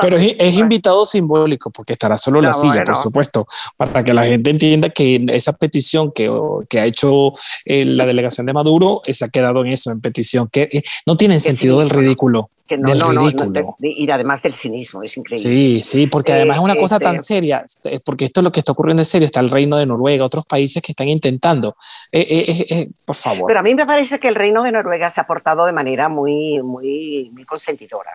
Pero 0.00 0.16
es, 0.16 0.54
invitado 0.54 1.04
simbólico, 1.04 1.70
porque 1.70 1.94
estará 1.94 2.18
solo 2.18 2.38
en 2.38 2.46
la 2.46 2.54
silla, 2.54 2.84
por 2.84 2.96
supuesto, 2.96 3.46
para 3.76 4.04
que 4.04 4.12
la 4.12 4.24
gente 4.24 4.50
entienda 4.50 4.90
que 4.90 5.24
esa 5.28 5.52
petición 5.52 6.12
que, 6.12 6.30
que 6.68 6.80
ha 6.80 6.84
hecho 6.84 7.32
eh, 7.64 7.84
la 7.84 8.06
delegación 8.06 8.46
de 8.46 8.52
Maduro 8.52 9.00
se 9.04 9.24
ha 9.24 9.28
quedado 9.28 9.64
en 9.64 9.72
eso, 9.72 9.90
en 9.90 10.00
petición, 10.00 10.48
que 10.50 10.68
eh, 10.72 10.82
no 11.06 11.16
tiene 11.16 11.40
sentido 11.40 11.80
del 11.80 11.90
ridículo 11.90 12.50
no, 12.76 12.94
no, 12.94 13.12
no, 13.12 13.76
y 13.80 14.10
además 14.10 14.42
del 14.42 14.54
cinismo, 14.54 15.02
es 15.02 15.16
increíble. 15.16 15.64
Sí, 15.64 15.80
sí, 15.80 16.06
porque 16.06 16.32
además 16.32 16.58
es 16.58 16.62
una 16.62 16.76
cosa 16.76 16.98
tan 16.98 17.16
este 17.16 17.26
seria, 17.26 17.64
porque 18.04 18.26
esto 18.26 18.40
es 18.40 18.44
lo 18.44 18.52
que 18.52 18.60
está 18.60 18.72
ocurriendo 18.72 19.02
en 19.02 19.06
serio, 19.06 19.26
está 19.26 19.40
el 19.40 19.50
reino 19.50 19.76
de 19.76 19.86
Noruega, 19.86 20.24
otros 20.24 20.46
países 20.46 20.82
que 20.82 20.92
están 20.92 21.08
intentando, 21.08 21.76
eh, 22.10 22.26
eh, 22.28 22.66
eh, 22.68 22.90
por 23.06 23.16
favor. 23.16 23.46
Pero 23.46 23.60
a 23.60 23.62
mí 23.62 23.74
me 23.74 23.86
parece 23.86 24.18
que 24.18 24.28
el 24.28 24.34
reino 24.34 24.62
de 24.62 24.72
Noruega 24.72 25.10
se 25.10 25.20
ha 25.20 25.24
portado 25.24 25.66
de 25.66 25.72
manera 25.72 26.08
muy, 26.08 26.62
muy, 26.62 27.30
muy 27.32 27.44
consentidora, 27.44 28.10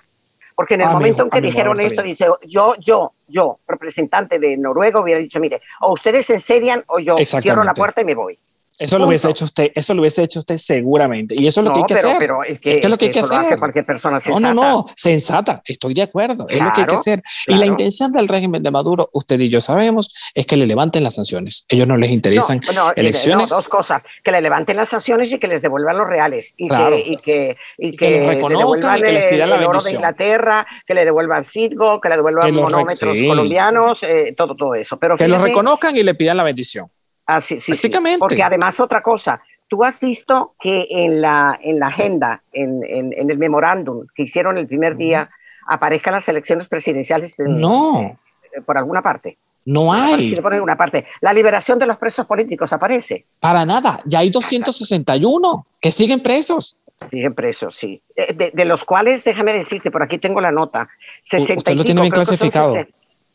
Porque 0.56 0.76
en 0.76 0.82
el 0.82 0.90
momento 0.90 1.24
en 1.24 1.30
que 1.30 1.42
dijeron 1.42 1.80
esto, 1.80 2.02
dice, 2.02 2.26
yo, 2.48 2.76
yo, 2.80 3.12
yo, 3.28 3.60
representante 3.68 4.40
de 4.40 4.58
Noruega, 4.58 5.00
hubiera 5.00 5.20
dicho, 5.20 5.40
mire, 5.40 5.62
o 5.82 5.94
ustedes 5.94 6.26
se 6.26 6.34
enserian 6.36 6.84
o 6.88 7.00
yo 7.00 7.18
cierro 7.18 7.64
la 7.64 7.74
puerta 7.74 8.02
y 8.02 8.06
me 8.06 8.16
voy. 8.16 8.38
Eso 8.79 9.00
lo 9.00 9.07
hubiese 9.07 9.29
hecho 9.29 9.46
usted, 9.46 9.72
eso 9.74 9.93
lo 9.96 10.01
hubiese 10.01 10.24
hecho 10.24 10.39
usted 10.39 10.57
seguramente. 10.57 11.36
Y 11.36 11.48
eso 11.48 11.62
es 11.62 11.67
lo 11.67 11.74
que 11.74 11.79
hay 11.79 11.86
que 11.86 11.93
hacer. 11.96 12.17
Pero 12.19 12.43
es 12.43 12.60
que, 12.60 12.77
es, 12.77 12.89
lo 12.89 12.98
que 12.98 13.05
hay 13.05 13.12
que 13.12 13.19
hacer. 13.22 13.57
cualquier 13.57 13.86
persona 13.86 14.19
sensata. 14.19 14.53
No, 14.53 14.53
no, 14.53 14.69
no, 14.69 14.86
sensata. 14.96 15.62
Estoy 15.65 15.96
de 15.96 16.03
acuerdo. 16.03 16.48
es 16.48 16.62
lo 16.62 16.74
que 16.74 16.81
hay 16.81 16.88
que 16.88 16.96
hacer. 16.96 17.24
Y 17.48 17.55
la 17.55 17.65
intención 17.65 18.12
del 18.12 18.27
régimen 18.27 18.62
de 18.62 18.69
Maduro, 18.69 19.10
usted 19.13 19.39
y 19.39 19.50
yo 19.50 19.62
sabemos, 19.62 20.13
es 20.36 20.46
que 20.46 20.57
le 20.57 20.67
levanten 20.67 21.03
las 21.03 21.15
sanciones. 21.15 21.65
Ellos 21.69 21.88
no 21.88 21.98
les 21.98 22.12
interesan 22.12 22.62
elecciones. 22.96 23.50
dos 23.50 23.67
cosas: 23.67 24.03
que 24.24 24.31
le 24.31 24.41
levanten 24.41 24.77
las 24.77 24.89
sanciones 24.89 25.31
y 25.31 25.39
que 25.39 25.48
les 25.48 25.62
devuelvan 25.62 25.98
los 25.98 26.07
reales. 26.07 26.53
Y 26.57 26.69
que, 26.69 27.03
y 27.05 27.15
que, 27.17 27.57
y 27.77 27.98
que, 27.98 28.12
les 28.12 28.27
reconozcan 28.27 29.00
y 29.00 29.01
que 29.01 29.12
les 29.12 29.24
pidan 29.25 29.50
la 29.50 29.55
el 29.55 29.65
oro 29.65 29.81
de 29.81 29.91
Inglaterra, 29.91 30.67
que 30.86 30.93
le 30.93 31.03
devuelvan 31.03 31.43
Citgo, 31.43 32.00
que 32.00 32.10
le 32.10 32.15
devuelvan 32.17 32.53
monómetros 32.53 33.17
colombianos, 33.27 34.03
eh, 34.03 34.36
todo, 34.38 34.55
todo 34.55 34.75
eso. 34.75 34.98
Pero 34.98 35.17
que 35.17 35.27
lo 35.27 35.39
reconozcan 35.39 35.98
y 35.98 36.03
le 36.03 36.13
pidan 36.13 36.38
la 36.38 36.43
bendición. 36.43 36.89
Ah, 37.27 37.41
sí, 37.41 37.60
sí, 37.60 37.74
Porque 38.19 38.41
además 38.41 38.79
otra 38.79 39.01
cosa, 39.01 39.41
tú 39.67 39.84
has 39.84 40.00
visto 40.00 40.55
que 40.60 40.88
en 40.89 41.22
la, 41.22 41.60
en 41.62 41.79
la 41.79 41.88
agenda, 41.88 42.41
en, 42.53 42.81
en, 42.86 43.29
el 43.29 43.38
memorándum 43.38 44.07
que 44.15 44.24
hicieron 44.24 44.57
el 44.57 44.65
primer 44.65 44.96
día, 44.96 45.27
aparezcan 45.67 46.13
las 46.13 46.27
elecciones 46.29 46.67
presidenciales. 46.67 47.36
no. 47.38 48.17
por 48.65 48.77
alguna 48.77 49.01
parte. 49.01 49.38
No 49.65 49.91
hay. 49.91 50.34
por 50.36 50.53
alguna 50.53 50.77
parte. 50.77 51.05
La 51.19 51.34
liberación 51.34 51.77
de 51.77 51.86
los 51.86 51.98
presos 51.98 52.25
políticos 52.25 52.72
aparece. 52.72 53.25
Para 53.41 53.65
nada. 53.65 54.00
Ya 54.05 54.19
hay 54.19 54.29
261 54.29 55.67
que 55.81 55.91
siguen 55.91 56.22
presos. 56.22 56.77
Siguen 57.10 57.36
presos, 57.36 57.75
sí. 57.75 58.01
De, 58.15 58.51
de, 58.53 58.65
los 58.65 58.86
cuales, 58.86 59.25
déjame 59.25 59.53
decirte, 59.53 59.91
por 59.91 60.01
aquí 60.01 60.17
tengo 60.17 60.39
la 60.39 60.53
nota. 60.53 60.88
Usted 61.22 61.75
lo 61.75 61.84
tiene 61.84 62.00
bien 62.00 62.13
clasificado. 62.13 62.74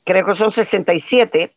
creo 0.05 0.25
que 0.25 0.35
son 0.35 0.51
67 0.51 1.53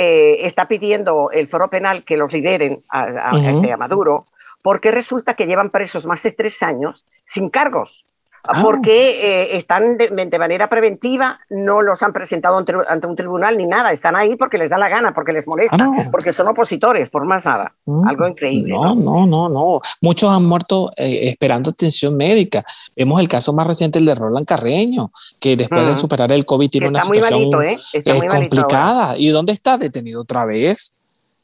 eh, 0.00 0.46
está 0.46 0.68
pidiendo 0.68 1.32
el 1.32 1.48
foro 1.48 1.68
penal 1.68 2.04
que 2.04 2.16
los 2.16 2.32
liberen 2.32 2.84
a, 2.88 3.32
a 3.32 3.76
Maduro, 3.76 4.26
porque 4.62 4.92
resulta 4.92 5.34
que 5.34 5.46
llevan 5.46 5.70
presos 5.70 6.06
más 6.06 6.22
de 6.22 6.30
tres 6.30 6.62
años 6.62 7.04
sin 7.24 7.50
cargos. 7.50 8.04
Ah. 8.44 8.62
porque 8.62 9.42
eh, 9.42 9.56
están 9.56 9.96
de, 9.96 10.10
manera 10.38 10.68
preventiva, 10.68 11.40
no 11.50 11.82
los 11.82 12.02
han 12.02 12.12
presentado 12.12 12.56
ante, 12.56 13.06
un 13.06 13.16
tribunal 13.16 13.58
ni 13.58 13.66
nada, 13.66 13.90
están 13.92 14.16
ahí 14.16 14.36
porque 14.36 14.58
les 14.58 14.70
da 14.70 14.78
la 14.78 14.88
gana, 14.88 15.12
porque 15.12 15.32
les 15.32 15.46
molesta, 15.46 15.76
ah. 15.80 16.08
porque 16.10 16.32
son 16.32 16.48
opositores, 16.48 17.10
por 17.10 17.24
más 17.24 17.44
nada. 17.44 17.74
Mm. 17.84 18.08
Algo 18.08 18.28
increíble. 18.28 18.72
No, 18.72 18.94
no, 18.94 19.26
no, 19.26 19.48
no. 19.48 19.80
Muchos 20.00 20.30
han 20.30 20.44
muerto 20.44 20.92
eh, 20.96 21.28
esperando 21.28 21.70
atención 21.70 22.16
médica. 22.16 22.64
Vemos 22.96 23.20
el 23.20 23.28
caso 23.28 23.52
más 23.52 23.66
reciente, 23.66 23.98
el 23.98 24.06
de 24.06 24.14
Roland 24.14 24.46
Carreño, 24.46 25.10
que 25.40 25.56
después 25.56 25.86
de 25.86 25.96
superar 25.96 26.32
el 26.32 26.44
COVID 26.44 26.70
tiene 26.70 26.88
una 26.88 27.02
situación 27.02 27.50
muy 27.50 27.66
¿eh? 27.66 28.26
complicada. 28.30 29.16
¿Y 29.18 29.28
dónde 29.28 29.52
está? 29.52 29.76
Detenido 29.76 30.22
otra 30.22 30.44
vez. 30.44 30.94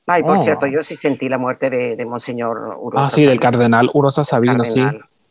Ay, 0.06 0.22
por 0.22 0.42
cierto, 0.42 0.66
yo 0.66 0.82
sí 0.82 0.96
sentí 0.96 1.28
la 1.28 1.38
muerte 1.38 1.70
de, 1.70 2.04
Monseñor 2.04 2.76
Urosa. 2.78 3.08
Ah, 3.08 3.10
sí, 3.10 3.24
del 3.24 3.40
cardenal 3.40 3.90
Urosa 3.94 4.22
Sabino, 4.22 4.64
sí. 4.64 4.82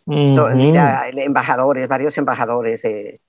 Mira, 0.05 1.09
embajadores, 1.09 1.87
varios 1.87 2.17
embajadores 2.17 2.81
de, 2.81 3.19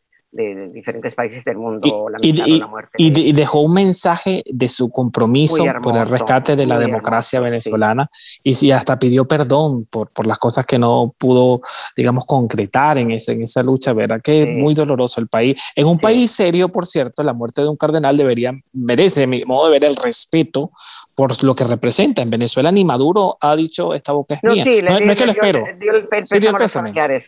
diferentes 0.73 1.14
países 1.14 1.45
del 1.45 1.57
mundo 1.57 2.09
y, 2.21 2.59
la 2.59 2.66
muerte. 2.66 2.90
Y, 2.97 3.33
dejó 3.33 3.61
un 3.61 3.73
mensaje 3.73 4.43
de 4.47 4.66
su 4.66 4.90
compromiso 4.90 5.64
por 5.81 5.97
el 5.97 6.09
rescate 6.09 6.57
de 6.57 6.66
la 6.66 6.76
democracia 6.76 7.38
venezolana 7.38 8.11
y 8.43 8.52
sí, 8.54 8.73
hasta 8.73 8.99
pidió 8.99 9.28
perdón 9.28 9.87
por, 9.87 10.11
por 10.11 10.26
las 10.26 10.38
cosas 10.38 10.66
que 10.66 10.76
no 10.76 11.14
pudo, 11.16 11.61
digamos, 11.97 12.25
concretar 12.25 12.99
en, 12.99 13.12
ese, 13.12 13.33
en 13.33 13.43
esa 13.43 13.62
lucha, 13.62 13.93
¿verdad? 13.93 14.21
Que 14.21 14.43
es 14.43 14.49
muy 14.61 14.75
doloroso 14.75 15.21
el 15.21 15.28
país. 15.28 15.62
En 15.76 15.87
un 15.87 16.00
país 16.00 16.33
serio, 16.33 16.69
por 16.69 16.87
cierto, 16.87 17.23
la 17.23 17.33
muerte 17.33 17.62
de 17.62 17.69
un 17.69 17.76
cardenal 17.76 18.16
debería, 18.16 18.52
merece, 18.73 19.28
mi 19.28 19.45
modo 19.45 19.71
de 19.71 19.78
ver, 19.78 19.85
el 19.85 19.95
respeto 19.95 20.73
por 21.14 21.42
lo 21.44 21.54
que 21.54 21.64
representa. 21.64 22.23
En 22.23 22.30
Venezuela 22.30 22.73
ni 22.73 22.85
Maduro 22.85 23.37
ha 23.40 23.54
dicho 23.56 23.94
esta 23.94 24.12
boca 24.12 24.35
es 24.37 24.42
no, 24.42 24.52
mía. 24.52 24.64
no, 24.83 25.12
es 25.12 25.16
que 25.16 25.26
lo 25.26 25.33
espero. 25.33 25.64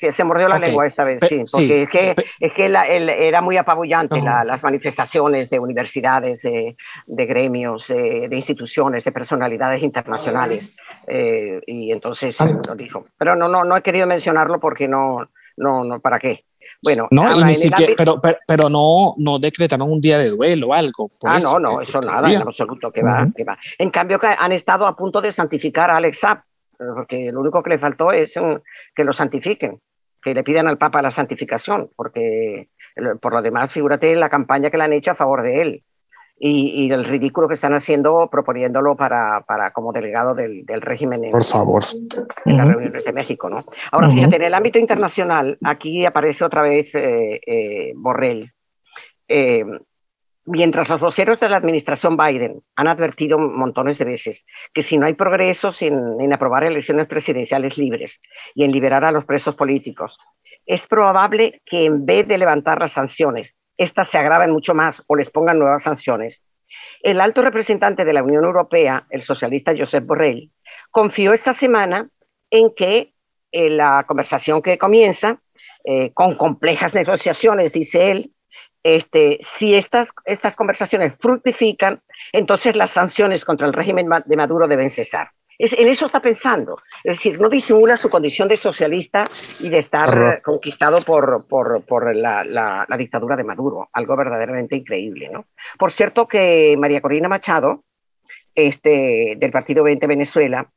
que 0.01 0.13
se 0.13 0.25
mordió 0.25 0.49
la 0.49 0.59
lengua 0.59 0.87
esta 0.87 1.05
vez, 1.05 1.21
sí, 1.29 1.43
porque 1.51 1.83
es 1.83 1.89
que, 1.89 2.15
es 2.41 2.53
que 2.53 2.65
era 2.65 3.41
muy 3.41 3.57
apabullante 3.57 4.21
las 4.21 4.63
manifestaciones 4.63 5.51
de 5.51 5.59
universidades, 5.59 6.43
de, 6.43 6.77
gremios, 7.07 7.89
de, 7.89 8.29
instituciones, 8.31 9.05
de 9.05 9.13
personalidades 9.13 9.83
internacionales. 9.83 10.75
Eh, 11.07 11.61
y 11.67 11.93
entonces 11.93 12.37
lo 12.41 12.75
dijo. 12.75 13.05
Pero 13.19 13.37
no, 13.37 13.49
no, 13.49 13.65
no 13.65 13.77
he 13.77 13.83
querido 13.83 14.07
mencionarlo 14.07 14.61
porque 14.61 14.89
no, 14.89 15.29
no, 15.57 15.85
no, 15.85 16.01
¿para 16.01 16.19
qué? 16.19 16.45
Bueno, 16.87 17.09
no, 17.11 17.45
ni 17.45 17.57
siquiera, 17.57 17.95
pero, 17.97 18.21
pero, 18.47 18.69
no, 18.69 19.15
no 19.17 19.41
decretaron 19.41 19.91
un 19.91 20.01
día 20.01 20.19
de 20.19 20.31
duelo 20.31 20.69
o 20.69 20.73
algo. 20.73 21.11
ah, 21.25 21.41
no, 21.43 21.59
no, 21.59 21.81
eso 21.81 22.01
nada, 22.01 22.31
en 22.31 22.43
absoluto, 22.43 22.93
que 22.93 23.03
va, 23.03 23.27
que 23.37 23.43
va. 23.43 23.59
En 23.77 23.91
cambio, 23.91 24.21
que 24.21 24.29
han 24.29 24.53
estado 24.53 24.87
a 24.87 24.95
punto 24.95 25.21
de 25.21 25.33
santificar 25.33 25.91
a 25.91 25.97
Alex 25.97 26.21
Zapp, 26.21 26.45
porque 26.79 27.33
lo 27.33 27.41
único 27.41 27.61
que 27.61 27.71
le 27.71 27.81
faltó 27.81 28.13
es 28.13 28.35
que 28.95 29.03
lo 29.03 29.13
santifiquen, 29.13 29.81
que 30.23 30.33
le 30.33 30.45
pidan 30.45 30.69
al 30.69 30.79
Papa 30.79 31.03
la 31.03 31.11
santificación, 31.11 31.91
porque 31.97 32.69
por 33.21 33.33
lo 33.33 33.43
demás, 33.43 33.73
figúrate 33.73 34.15
la 34.15 34.29
campaña 34.29 34.71
que 34.71 34.77
le 34.77 34.85
han 34.85 34.93
hecho 34.93 35.11
a 35.11 35.17
favor 35.17 35.43
de 35.43 35.63
él 35.63 35.85
y, 36.39 36.93
el 36.93 37.05
ridículo 37.05 37.49
que 37.49 37.55
están 37.55 37.75
haciendo 37.75 38.29
proponiéndolo 38.31 38.95
para, 38.95 39.41
para 39.47 39.73
como 39.73 39.93
delegado 39.93 40.35
del, 40.35 40.67
del 40.67 40.83
régimen 40.83 41.25
en, 41.25 41.31
Por 41.31 41.43
favor. 41.43 41.83
en 42.45 42.57
las 42.57 42.69
reuniones 42.69 43.05
de 43.05 43.13
México. 43.13 43.49
¿no? 43.49 43.59
Ahora, 43.91 44.11
fíjate, 44.11 44.37
en 44.37 44.45
el 44.45 44.55
ámbito 44.55 44.79
internacional, 44.79 45.59
aquí 45.65 46.05
aparece 46.05 46.45
otra 46.45 46.63
vez 46.63 46.95
eh, 46.95 47.41
eh, 47.47 47.93
Borrell. 47.97 48.53
Eh, 49.29 49.65
mientras 50.45 50.89
los 50.89 51.01
voceros 51.01 51.41
de 51.41 51.49
la 51.49 51.57
administración 51.57 52.17
Biden 52.17 52.63
han 52.77 52.87
advertido 52.87 53.39
montones 53.39 53.99
de 53.99 54.05
veces 54.05 54.45
que 54.73 54.83
si 54.83 54.97
no 54.99 55.07
hay 55.07 55.15
progresos 55.15 55.83
en, 55.83 56.21
en, 56.21 56.33
aprobar 56.33 56.63
elecciones 56.65 57.09
presidenciales 57.09 57.77
libres 57.79 58.21
y 58.55 58.63
en 58.63 58.71
liberar 58.71 59.05
a 59.05 59.11
los 59.11 59.25
presos 59.25 59.57
políticos, 59.57 60.19
es 60.65 60.87
probable 60.87 61.63
que 61.65 61.87
en 61.87 62.05
vez 62.07 62.29
de 62.29 62.39
levantar 62.39 62.79
las 62.79 62.93
sanciones 62.93 63.57
estas 63.77 64.09
se 64.09 64.19
agraven 64.19 64.51
mucho 64.51 64.75
más 64.75 65.03
o 65.07 65.17
les 65.17 65.31
pongan 65.31 65.59
nuevas 65.59 65.83
sanciones. 65.83 66.43
El 67.03 67.21
alto 67.21 67.43
representante 67.43 68.05
de 68.05 68.13
la 68.13 68.23
Unión 68.23 68.45
Europea, 68.45 69.07
el 69.11 69.23
socialista 69.23 69.75
Josep 69.77 70.05
Borrell, 70.05 70.51
confió 70.91 71.33
esta 71.33 71.53
semana 71.53 72.09
en 72.51 72.75
que 72.75 73.13
eh, 73.53 73.71
la 73.71 74.05
conversación 74.07 74.63
que 74.63 74.79
comienza, 74.79 75.41
eh, 75.85 76.13
con 76.13 76.35
complejas 76.35 76.95
negociaciones, 76.95 77.73
dice 77.73 78.11
él, 78.11 78.33
este, 78.83 79.39
si 79.41 79.75
estas, 79.75 80.11
estas 80.25 80.55
conversaciones 80.55 81.15
fructifican, 81.19 82.01
entonces 82.33 82.77
las 82.77 82.93
sanciones 82.93 83.45
contra 83.45 83.67
el 83.67 83.73
régimen 83.73 84.09
de 84.25 84.37
Maduro 84.37 84.69
deben 84.69 84.91
cesar 84.91 85.31
en 85.59 85.89
eso 85.89 86.07
está 86.07 86.21
pensando. 86.21 86.79
Es 87.03 87.17
decir, 87.17 87.41
no 87.41 87.49
disimula 87.49 87.97
su 87.97 88.11
condición 88.11 88.49
de 88.49 88.57
socialista 88.57 89.27
y 89.61 89.69
de 89.69 89.79
estar 89.79 90.43
conquistado 90.43 91.01
por, 91.01 91.47
por, 91.47 91.83
por 91.85 92.15
la, 92.15 92.45
la, 92.45 92.97
dictadura 92.97 93.37
de 93.37 93.45
Maduro. 93.45 93.89
Algo 93.93 94.17
verdaderamente 94.17 94.77
increíble. 94.77 95.29
¿no? 95.31 95.47
Por 95.79 95.93
cierto 95.93 96.27
que 96.27 96.77
María 96.79 97.01
Corina 97.01 97.29
Machado, 97.29 97.85
este, 98.55 99.35
del 99.37 99.51
Partido 99.51 99.85
20 99.85 100.07
Venezuela, 100.07 100.71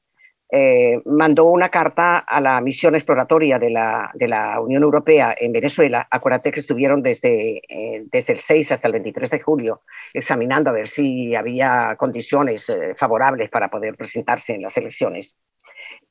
eh, 0.51 0.99
mandó 1.05 1.45
una 1.45 1.69
carta 1.69 2.17
a 2.17 2.41
la 2.41 2.59
misión 2.59 2.95
exploratoria 2.95 3.59
de 3.59 3.69
la, 3.69 4.09
de 4.15 4.27
la, 4.27 4.59
Unión 4.59 4.81
Europea 4.81 5.35
en 5.37 5.51
Venezuela. 5.51 6.07
Acuérdate 6.09 6.51
que 6.51 6.59
estuvieron 6.59 7.03
desde, 7.03 7.61
eh, 7.69 8.05
desde 8.11 8.33
el 8.33 8.39
6 8.39 8.71
hasta 8.71 8.87
el 8.87 8.93
23 8.93 9.29
de 9.29 9.41
julio 9.41 9.81
examinando 10.11 10.71
a 10.71 10.73
ver 10.73 10.87
si 10.87 11.35
había 11.35 11.95
condiciones 11.99 12.67
eh, 12.69 12.95
favorables 12.95 13.51
para 13.51 13.69
poder 13.69 13.95
presentarse 13.95 14.55
en 14.55 14.63
las 14.63 14.75
elecciones. 14.77 15.37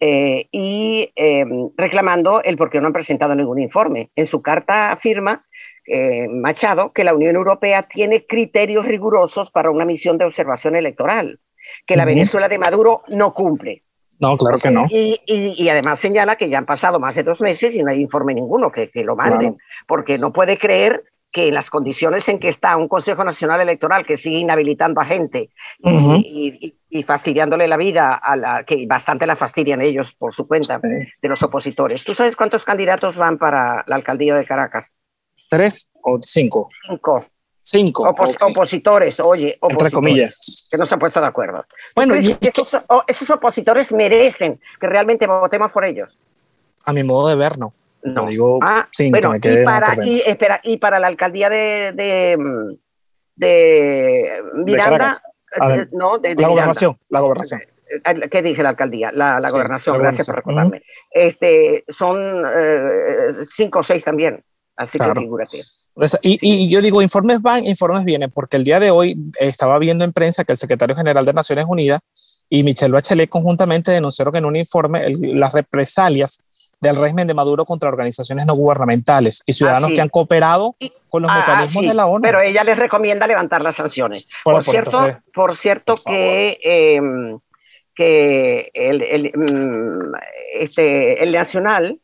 y 0.00 1.12
reclamando 1.76 2.40
el 2.42 2.56
por 2.56 2.70
qué 2.70 2.80
no 2.80 2.86
han 2.86 2.92
presentado 2.92 3.34
ningún 3.34 3.58
informe. 3.58 4.10
En 4.14 4.26
su 4.26 4.40
carta 4.40 4.92
afirma 4.92 5.44
Machado 6.30 6.92
que 6.92 7.02
la 7.02 7.14
Unión 7.14 7.34
Europea 7.34 7.82
tiene 7.82 8.24
criterios 8.26 8.86
rigurosos 8.86 9.50
para 9.50 9.72
una 9.72 9.84
misión 9.84 10.16
de 10.18 10.26
observación 10.26 10.76
electoral, 10.76 11.40
que 11.86 11.96
la 11.96 12.04
Venezuela 12.04 12.48
de 12.48 12.58
Maduro 12.58 13.02
no 13.08 13.34
cumple. 13.34 13.82
No, 14.20 14.36
claro 14.36 14.58
que 14.58 14.70
no. 14.70 14.86
Y, 14.90 15.68
además 15.68 15.98
señala 15.98 16.36
que 16.36 16.48
ya 16.48 16.58
han 16.58 16.66
pasado 16.66 16.98
más 16.98 17.14
de 17.14 17.22
dos 17.22 17.40
meses 17.40 17.74
y 17.74 17.82
no 17.82 17.90
hay 17.90 18.00
informe 18.00 18.34
ninguno 18.34 18.70
que, 18.70 18.90
lo 19.04 19.16
manden, 19.16 19.56
porque 19.86 20.18
no 20.18 20.32
puede 20.32 20.58
creer 20.58 21.04
que 21.30 21.48
en 21.48 21.54
las 21.54 21.68
condiciones 21.70 22.26
en 22.28 22.38
que 22.38 22.48
está 22.48 22.76
un 22.76 22.88
Consejo 22.88 23.22
Nacional 23.22 23.60
Electoral 23.60 24.06
que 24.06 24.16
sigue 24.16 24.38
inhabilitando 24.38 25.00
a 25.00 25.04
gente 25.04 25.50
y, 25.82 26.74
fastidiándole 27.06 27.68
la 27.68 27.76
vida 27.76 28.14
a 28.14 28.34
la 28.34 28.64
que 28.64 28.86
bastante 28.86 29.26
la 29.26 29.36
fastidian 29.36 29.82
ellos 29.82 30.14
por 30.14 30.34
su 30.34 30.48
cuenta 30.48 30.80
de 30.80 31.28
los 31.28 31.42
opositores. 31.42 32.02
¿Tú 32.02 32.14
sabes 32.14 32.34
cuántos 32.34 32.64
candidatos 32.64 33.14
van 33.16 33.38
para 33.38 33.84
la 33.86 33.96
alcaldía 33.96 34.34
de 34.34 34.46
Caracas? 34.46 34.94
¿Tres 35.50 35.92
o 36.02 36.18
cinco? 36.20 36.68
Cinco. 36.88 37.20
Cinco. 37.70 38.08
Opositores, 38.08 39.20
oye, 39.20 39.58
Entre 39.60 39.90
comillas. 39.90 40.66
Que 40.70 40.78
no 40.78 40.86
se 40.86 40.94
han 40.94 41.00
puesto 41.00 41.20
de 41.20 41.26
acuerdo. 41.26 41.66
Bueno, 41.94 42.16
y 42.16 42.34
esos, 42.40 43.30
opositores 43.30 43.92
merecen 43.92 44.58
que 44.80 44.86
realmente 44.86 45.26
votemos 45.26 45.70
por 45.70 45.84
ellos. 45.84 46.18
A 46.86 46.94
mi 46.94 47.04
modo 47.04 47.28
de 47.28 47.36
ver, 47.36 47.58
no. 47.58 47.74
No. 48.02 48.26
digo 48.26 48.58
ah, 48.62 48.88
bueno, 49.10 49.34
y 49.36 49.64
para, 49.64 49.98
y, 50.02 50.12
espera, 50.24 50.60
y 50.62 50.78
para 50.78 50.98
la 50.98 51.08
alcaldía 51.08 51.50
de, 51.50 51.92
de, 51.94 52.78
de 53.36 54.42
Miranda, 54.54 55.10
eh, 55.60 55.88
no, 55.92 56.18
de, 56.18 56.36
la 56.36 56.48
gobernación, 56.48 56.96
la 57.10 57.20
gobernación. 57.20 57.60
Eh, 57.60 58.00
eh, 58.02 58.28
¿Qué 58.30 58.40
dije 58.40 58.62
la 58.62 58.70
alcaldía? 58.70 59.10
La, 59.12 59.40
la 59.40 59.50
gobernación, 59.50 59.98
gracias 59.98 60.26
por 60.26 60.36
recordarme. 60.36 60.82
este, 61.10 61.84
son 61.88 62.44
cinco 63.50 63.80
o 63.80 63.82
seis 63.82 64.04
también, 64.04 64.42
así 64.76 64.98
que 64.98 65.12
figúrate. 65.14 65.58
Y, 66.22 66.38
y, 66.40 66.70
yo 66.70 66.80
digo, 66.80 67.02
informes 67.02 67.42
van, 67.42 67.66
informes 67.66 68.04
vienen, 68.04 68.30
porque 68.30 68.56
el 68.56 68.64
día 68.64 68.78
de 68.78 68.90
hoy 68.90 69.16
estaba 69.40 69.78
viendo 69.78 70.04
en 70.04 70.12
prensa 70.12 70.44
que 70.44 70.52
el 70.52 70.58
secretario 70.58 70.94
general 70.94 71.26
de 71.26 71.32
Naciones 71.32 71.66
Unidas 71.68 72.00
y 72.48 72.62
Michelle 72.62 72.92
Bachelet 72.92 73.28
conjuntamente 73.28 73.90
denunciaron 73.90 74.36
en 74.36 74.44
un 74.44 74.56
informe 74.56 75.12
las 75.18 75.52
represalias 75.52 76.42
del 76.80 76.96
régimen 76.96 77.26
de 77.26 77.34
Maduro 77.34 77.64
contra 77.64 77.88
organizaciones 77.88 78.46
no 78.46 78.54
gubernamentales 78.54 79.42
y 79.46 79.52
ciudadanos 79.52 79.90
que 79.90 80.00
han 80.00 80.08
cooperado 80.08 80.76
con 81.08 81.22
los 81.22 81.30
ah, 81.32 81.38
mecanismos 81.38 81.84
de 81.84 81.94
la 81.94 82.06
ONU. 82.06 82.22
Pero 82.22 82.40
ella 82.40 82.62
les 82.62 82.78
recomienda 82.78 83.26
levantar 83.26 83.62
las 83.62 83.76
sanciones. 83.76 84.28
Por, 84.44 84.62
cierto, 84.62 85.18
por 85.34 85.56
cierto 85.56 85.94
que, 86.06 86.58
em, 86.62 87.38
que 87.94 88.70
el, 88.72 89.02
el, 89.02 89.32
mm, 89.34 90.14
este, 90.60 91.22
el 91.22 91.32
Nacional 91.32 92.00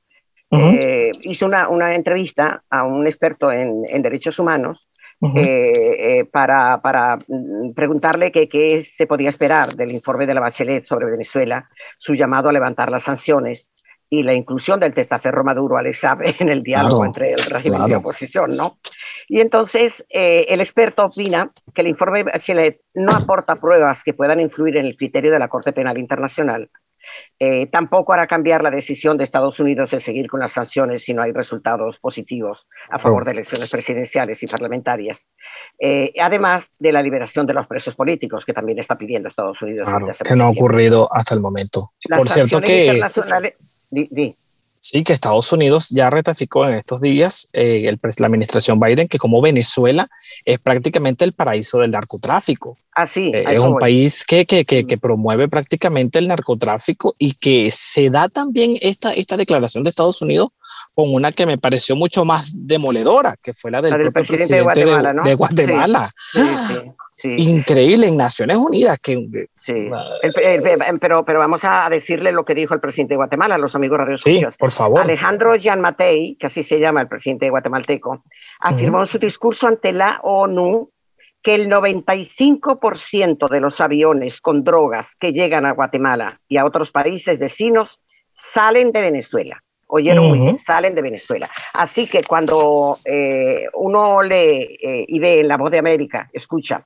eh, 0.58 1.12
hizo 1.23 1.46
una, 1.46 1.68
una, 1.68 1.94
entrevista 1.94 2.62
a 2.70 2.84
un 2.84 3.06
experto 3.06 3.50
en, 3.50 3.82
en 3.88 4.02
derechos 4.02 4.38
humanos 4.38 4.88
eh, 5.37 6.18
eh, 6.20 6.25
para, 6.26 6.82
para, 6.82 7.16
mm, 7.16 7.73
preguntarle 7.75 8.30
qué 8.30 8.82
se 8.82 9.06
podía 9.06 9.30
esperar 9.30 9.68
del 9.68 9.92
informe 9.92 10.26
de 10.26 10.34
la 10.34 10.40
Bachelet 10.40 10.84
sobre 10.84 11.11
Venezuela, 11.11 11.68
su 11.99 12.14
llamado 12.14 12.50
a 12.50 12.52
levantar 12.52 12.90
las 12.90 13.04
sanciones 13.04 13.70
y 14.11 14.23
la 14.23 14.34
inclusión 14.34 14.80
del 14.80 14.92
testaferro 14.92 15.42
Maduro 15.42 15.78
al 15.78 15.92
sabe 15.94 16.34
en 16.40 16.50
el 16.50 16.62
diálogo 16.62 17.04
entre 17.04 17.32
el 17.32 17.42
régimen 17.42 17.82
y 17.87 17.90
la 17.90 17.99
oposición, 17.99 18.54
¿no? 18.56 18.78
Y 19.26 19.40
entonces 19.40 20.04
eh, 20.11 20.44
el 20.49 20.61
experto 20.61 21.04
opina 21.04 21.50
que 21.73 21.80
el 21.80 21.88
informe 21.88 22.25
Bachelet 22.25 22.80
no 22.94 23.16
aporta 23.16 23.56
pruebas 23.56 24.04
que 24.04 24.12
puedan 24.12 24.40
influir 24.40 24.76
en 24.76 24.84
el 24.84 24.96
criterio 24.96 25.32
de 25.32 25.38
la 25.38 25.49
Corte 25.49 25.73
Penal 25.73 25.96
Internacional. 25.96 26.68
Eh, 27.38 27.66
tampoco 27.66 28.12
hará 28.12 28.26
cambiar 28.26 28.62
la 28.62 28.70
decisión 28.70 29.16
de 29.16 29.25
Estados 29.25 29.58
Unidos 29.61 29.90
de 29.90 30.00
seguir 30.00 30.28
con 30.28 30.40
las 30.40 30.52
sanciones 30.52 31.02
si 31.02 31.14
no 31.14 31.23
hay 31.23 31.32
resultados 31.32 31.99
positivos 31.99 32.68
a 32.90 32.99
favor 32.99 33.25
de 33.25 33.32
elecciones 33.32 33.70
presidenciales 33.70 34.42
y 34.42 34.46
parlamentarias. 34.46 35.26
Eh, 35.78 36.12
además 36.20 36.70
de 36.78 36.92
la 36.92 37.02
liberación 37.02 37.46
de 37.46 37.54
los 37.54 37.66
presos 37.66 37.94
políticos, 37.94 38.44
que 38.44 38.52
también 38.52 38.78
está 38.78 38.96
pidiendo 38.96 39.28
Estados 39.28 39.61
Unidos. 39.61 39.88
que 40.25 40.37
no 40.37 40.44
ha 40.44 40.50
ocurrido 40.50 41.08
hasta 41.12 41.34
el 41.34 41.40
momento. 41.40 41.92
Por 42.14 42.28
cierto 42.28 42.61
que... 42.61 43.00
Sí, 44.87 45.03
que 45.03 45.14
Estados 45.14 45.50
Unidos 45.50 45.88
ya 45.88 46.11
ratificó 46.11 46.67
en 46.67 46.75
estos 46.75 47.00
días 47.00 47.49
eh, 47.55 47.87
el, 47.88 47.99
la 48.19 48.26
administración 48.26 48.79
Biden 48.79 49.09
que 49.09 49.17
como 49.17 49.41
Venezuela 49.41 50.11
es 50.45 50.59
prácticamente 50.59 51.25
el 51.25 51.33
paraíso 51.33 51.79
del 51.79 51.93
narcotráfico. 51.93 52.76
Así. 52.93 53.33
Ah, 53.35 53.50
eh, 53.50 53.55
es 53.55 53.61
un 53.61 53.79
país 53.79 54.26
que, 54.26 54.45
que, 54.45 54.67
que, 54.67 54.87
que, 54.87 54.99
promueve 54.99 55.49
prácticamente 55.49 56.19
el 56.19 56.29
narcotráfico 56.29 57.14
y 57.17 57.33
que 57.33 57.71
se 57.71 58.11
da 58.11 58.29
también 58.29 58.76
esta, 58.83 59.14
esta 59.14 59.38
declaración 59.38 59.85
de 59.85 59.88
Estados 59.88 60.21
Unidos 60.21 60.50
con 60.93 61.14
una 61.14 61.33
que 61.33 61.47
me 61.47 61.57
pareció 61.57 61.97
mucho 61.97 62.26
más 62.26 62.53
demoledora, 62.55 63.37
que 63.43 63.55
fue 63.55 63.71
la 63.71 63.81
del, 63.81 64.12
presidente, 64.12 64.57
de 64.57 64.62
Guatemala. 64.64 65.23
De, 65.25 65.35
Guatemala. 65.35 66.11
Sí, 66.31 66.41
sí, 66.69 66.75
increíble 67.25 68.09
en 68.09 68.16
Naciones 68.16 68.57
Unidas. 68.57 68.99
Que, 68.99 69.49
sí. 69.57 69.90
pero, 71.00 71.25
pero 71.25 71.38
vamos 71.38 71.61
a 71.64 71.88
decirle 71.88 72.33
lo 72.33 72.45
que 72.45 72.54
dijo 72.54 72.75
el 72.75 72.81
presidente 72.81 73.14
de 73.14 73.16
Guatemala, 73.16 73.59
los 73.59 73.75
amigos 73.75 73.99
Radio 73.99 74.16
Sí, 74.16 74.40
por 74.59 74.71
favor. 74.71 75.00
Alejandro 75.00 75.54
Matei, 75.78 76.37
que 76.37 76.47
así 76.47 76.62
se 76.62 76.78
llama 76.78 77.00
el 77.00 77.09
presidente 77.09 77.50
guatemalteco, 77.50 78.25
afirmó 78.61 79.00
en 79.00 79.07
su 79.07 79.19
discurso 79.19 79.66
ante 79.66 79.93
la 79.93 80.21
ONU 80.23 80.90
que 81.43 81.54
el 81.54 81.69
95% 81.69 83.49
de 83.50 83.61
los 83.61 83.81
aviones 83.81 84.40
con 84.40 84.64
drogas 84.64 85.14
que 85.16 85.33
llegan 85.33 85.66
a 85.66 85.73
Guatemala 85.73 86.40
y 86.49 86.57
a 86.57 86.64
otros 86.64 86.90
países 86.90 87.38
vecinos 87.38 88.01
salen 88.33 88.92
de 88.92 89.03
Venezuela. 89.03 89.62
Oyeron 89.87 90.27
muy 90.27 90.38
bien, 90.40 90.59
salen 90.59 90.94
de 90.94 91.03
Venezuela. 91.03 91.51
Así 91.72 92.07
que 92.07 92.25
cuando 92.25 92.96
eh, 93.05 93.66
uno 93.75 94.22
lee 94.22 94.79
eh, 94.83 95.05
y 95.07 95.18
ve 95.18 95.40
en 95.40 95.48
La 95.48 95.57
Voz 95.57 95.70
de 95.70 95.79
América, 95.79 96.29
escucha 96.33 96.85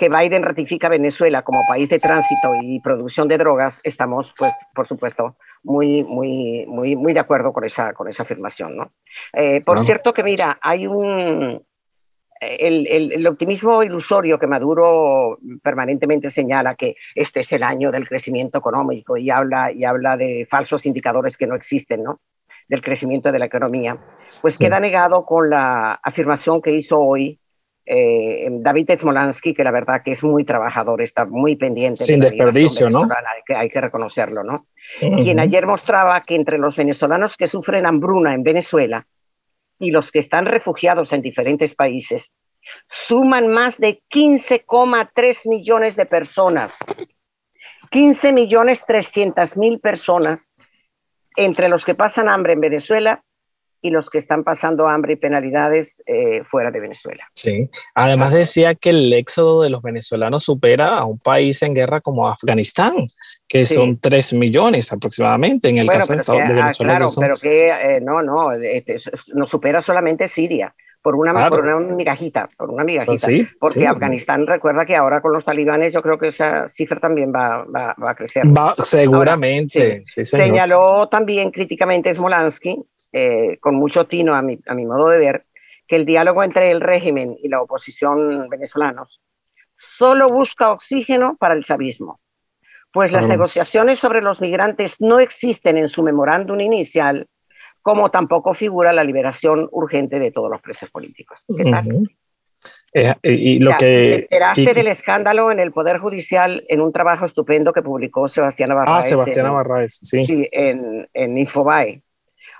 que 0.00 0.08
Biden 0.08 0.42
ratifica 0.42 0.86
a 0.86 0.90
Venezuela 0.90 1.42
como 1.42 1.60
país 1.68 1.90
de 1.90 1.98
tránsito 1.98 2.54
y 2.62 2.80
producción 2.80 3.28
de 3.28 3.36
drogas, 3.36 3.82
estamos, 3.84 4.32
pues, 4.38 4.50
por 4.74 4.86
supuesto, 4.86 5.36
muy, 5.62 6.02
muy, 6.04 6.64
muy, 6.66 6.96
muy 6.96 7.12
de 7.12 7.20
acuerdo 7.20 7.52
con 7.52 7.64
esa, 7.64 7.92
con 7.92 8.08
esa 8.08 8.22
afirmación, 8.22 8.78
¿no? 8.78 8.92
Eh, 9.34 9.60
por 9.60 9.84
cierto 9.84 10.14
que, 10.14 10.24
mira, 10.24 10.58
hay 10.62 10.86
un... 10.86 11.62
El, 12.40 12.86
el, 12.86 13.26
optimismo 13.26 13.82
ilusorio 13.82 14.38
que 14.38 14.46
Maduro 14.46 15.38
permanentemente 15.62 16.30
señala 16.30 16.74
que 16.74 16.96
este 17.14 17.40
es 17.40 17.52
el 17.52 17.62
año 17.62 17.90
del 17.90 18.08
crecimiento 18.08 18.56
económico 18.56 19.18
y 19.18 19.28
habla, 19.28 19.70
y 19.70 19.84
habla 19.84 20.16
de 20.16 20.48
falsos 20.50 20.86
indicadores 20.86 21.36
que 21.36 21.46
no 21.46 21.54
existen, 21.54 22.02
¿no? 22.02 22.22
Del 22.66 22.80
crecimiento 22.80 23.30
de 23.30 23.38
la 23.38 23.44
economía, 23.44 23.98
pues 24.40 24.58
queda 24.58 24.80
negado 24.80 25.26
con 25.26 25.50
la 25.50 25.92
afirmación 26.02 26.62
que 26.62 26.72
hizo 26.72 26.98
hoy 26.98 27.38
eh, 27.92 28.46
David 28.52 28.90
Smolansky, 28.94 29.52
que 29.52 29.64
la 29.64 29.72
verdad 29.72 30.00
que 30.04 30.12
es 30.12 30.22
muy 30.22 30.44
trabajador, 30.44 31.02
está 31.02 31.24
muy 31.24 31.56
pendiente. 31.56 32.04
Sin 32.04 32.20
desperdicio, 32.20 32.88
¿no? 32.88 33.02
Hay 33.02 33.42
que, 33.44 33.56
hay 33.56 33.68
que 33.68 33.80
reconocerlo, 33.80 34.44
¿no? 34.44 34.68
Quien 35.00 35.40
ayer 35.40 35.66
mostraba 35.66 36.20
que 36.20 36.36
entre 36.36 36.56
los 36.56 36.76
venezolanos 36.76 37.36
que 37.36 37.48
sufren 37.48 37.86
hambruna 37.86 38.32
en 38.32 38.44
Venezuela 38.44 39.08
y 39.80 39.90
los 39.90 40.12
que 40.12 40.20
están 40.20 40.46
refugiados 40.46 41.12
en 41.12 41.20
diferentes 41.20 41.74
países, 41.74 42.32
suman 42.88 43.48
más 43.48 43.76
de 43.78 44.00
15,3 44.08 45.48
millones 45.48 45.96
de 45.96 46.06
personas. 46.06 46.78
15 47.90 48.32
millones 48.32 48.84
300 48.86 49.56
mil 49.56 49.80
personas 49.80 50.48
entre 51.34 51.68
los 51.68 51.84
que 51.84 51.96
pasan 51.96 52.28
hambre 52.28 52.52
en 52.52 52.60
Venezuela 52.60 53.24
y 53.82 53.90
los 53.90 54.10
que 54.10 54.18
están 54.18 54.44
pasando 54.44 54.88
hambre 54.88 55.14
y 55.14 55.16
penalidades 55.16 56.02
eh, 56.06 56.42
fuera 56.50 56.70
de 56.70 56.80
Venezuela. 56.80 57.24
Sí, 57.34 57.68
además 57.94 58.32
decía 58.32 58.74
que 58.74 58.90
el 58.90 59.12
éxodo 59.12 59.62
de 59.62 59.70
los 59.70 59.82
venezolanos 59.82 60.44
supera 60.44 60.98
a 60.98 61.04
un 61.04 61.18
país 61.18 61.62
en 61.62 61.74
guerra 61.74 62.00
como 62.00 62.28
Afganistán, 62.28 62.94
que 63.48 63.66
son 63.66 63.98
3 63.98 64.34
millones 64.34 64.92
aproximadamente 64.92 65.68
en 65.68 65.78
el 65.78 65.86
caso 65.88 66.12
de, 66.12 66.16
Estados, 66.16 66.40
de 66.40 66.44
ah, 66.44 66.52
Venezuela. 66.52 66.96
claro, 66.96 67.10
pero 67.18 67.34
que 67.40 67.68
eh, 67.68 68.00
no, 68.00 68.22
no, 68.22 68.52
este, 68.52 68.96
no 69.34 69.46
supera 69.46 69.80
solamente 69.82 70.28
Siria 70.28 70.74
por 71.02 71.14
una, 71.14 71.48
por 71.48 71.66
una 71.66 71.94
migajita, 71.94 72.48
por 72.56 72.70
una 72.70 72.84
migajita. 72.84 73.28
porque 73.58 73.86
Afganistán, 73.86 74.46
recuerda 74.46 74.84
que 74.84 74.96
ahora 74.96 75.20
con 75.20 75.32
los 75.32 75.44
talibanes 75.44 75.94
yo 75.94 76.02
creo 76.02 76.18
que 76.18 76.28
esa 76.28 76.68
cifra 76.68 77.00
también 77.00 77.32
va, 77.34 77.64
va, 77.64 78.10
a 78.10 78.14
crecer. 78.14 78.46
Va, 78.46 78.74
seguramente. 78.76 80.02
Señaló 80.04 81.08
también 81.08 81.50
críticamente 81.50 82.12
Smolansky, 82.12 82.76
eh, 83.12 83.58
con 83.58 83.74
mucho 83.74 84.06
tino 84.06 84.34
a 84.34 84.42
mi, 84.42 84.58
a 84.66 84.74
mi 84.74 84.86
modo 84.86 85.08
de 85.08 85.18
ver, 85.18 85.46
que 85.86 85.96
el 85.96 86.04
diálogo 86.04 86.44
entre 86.44 86.70
el 86.70 86.80
régimen 86.80 87.36
y 87.42 87.48
la 87.48 87.60
oposición 87.60 88.48
venezolanos 88.48 89.20
solo 89.76 90.28
busca 90.28 90.70
oxígeno 90.70 91.36
para 91.38 91.54
el 91.54 91.64
chavismo, 91.64 92.20
pues 92.92 93.12
las 93.12 93.26
negociaciones 93.26 93.98
sobre 93.98 94.20
los 94.20 94.40
migrantes 94.40 95.00
no 95.00 95.20
existen 95.20 95.78
en 95.78 95.88
su 95.88 96.02
memorándum 96.02 96.60
inicial 96.60 97.26
como 97.82 98.10
tampoco 98.10 98.54
figura 98.54 98.92
la 98.92 99.04
liberación 99.04 99.68
urgente 99.72 100.18
de 100.18 100.30
todos 100.30 100.50
los 100.50 100.60
presos 100.60 100.90
políticos. 100.90 101.38
Eh, 102.92 103.14
y 103.22 103.58
lo 103.58 103.74
que 103.78 104.14
enteraste 104.16 104.74
del 104.74 104.88
escándalo 104.88 105.50
en 105.50 105.60
el 105.60 105.72
Poder 105.72 105.98
Judicial 105.98 106.62
en 106.68 106.82
un 106.82 106.92
trabajo 106.92 107.24
estupendo 107.24 107.72
que 107.72 107.80
publicó 107.80 108.28
Sebastián 108.28 108.68
Barraez. 108.70 108.98
Ah, 108.98 109.02
Sebastián 109.02 109.54
Barraez, 109.54 109.92
sí. 109.92 110.24
sí 110.24 110.48
en, 110.52 111.08
en 111.14 111.38
Infobae. 111.38 112.02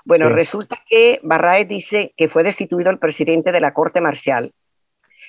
Bueno, 0.05 0.29
resulta 0.29 0.79
que 0.89 1.19
Barraez 1.23 1.67
dice 1.67 2.13
que 2.17 2.27
fue 2.27 2.43
destituido 2.43 2.89
el 2.89 2.99
presidente 2.99 3.51
de 3.51 3.61
la 3.61 3.73
Corte 3.73 4.01
Marcial 4.01 4.53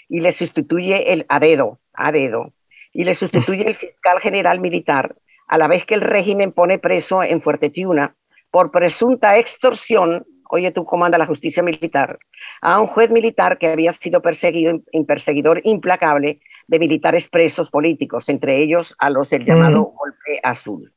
y 0.09 0.21
le 0.21 0.33
sustituye 0.33 1.13
el 1.13 1.27
a 1.29 1.41
dedo, 1.41 1.79
a 1.93 2.13
dedo, 2.13 2.53
y 2.93 3.05
le 3.05 3.15
sustituye 3.15 3.67
el 3.69 3.77
fiscal 3.77 4.21
general 4.21 4.61
militar, 4.61 5.17
a 5.49 5.59
la 5.59 5.69
vez 5.69 5.85
que 5.85 5.95
el 5.95 6.01
régimen 6.01 6.53
pone 6.53 6.79
preso 6.79 7.23
en 7.23 7.43
Fuerte 7.43 7.71
Tiuna 7.71 8.15
por 8.51 8.71
presunta 8.71 9.39
extorsión, 9.39 10.27
oye 10.51 10.71
tú 10.71 10.85
comanda 10.85 11.19
la 11.19 11.27
justicia 11.27 11.63
militar, 11.63 12.19
a 12.61 12.81
un 12.81 12.87
juez 12.87 13.11
militar 13.11 13.59
que 13.59 13.69
había 13.69 13.93
sido 13.93 14.21
perseguido, 14.21 14.81
un 14.93 15.07
perseguidor 15.07 15.61
implacable 15.65 16.41
de 16.67 16.79
militares 16.79 17.29
presos 17.29 17.71
políticos, 17.71 18.29
entre 18.29 18.63
ellos 18.63 18.95
a 18.99 19.11
los 19.11 19.31
del 19.31 19.45
llamado 19.45 19.95
golpe 19.97 20.41
azul. 20.43 20.93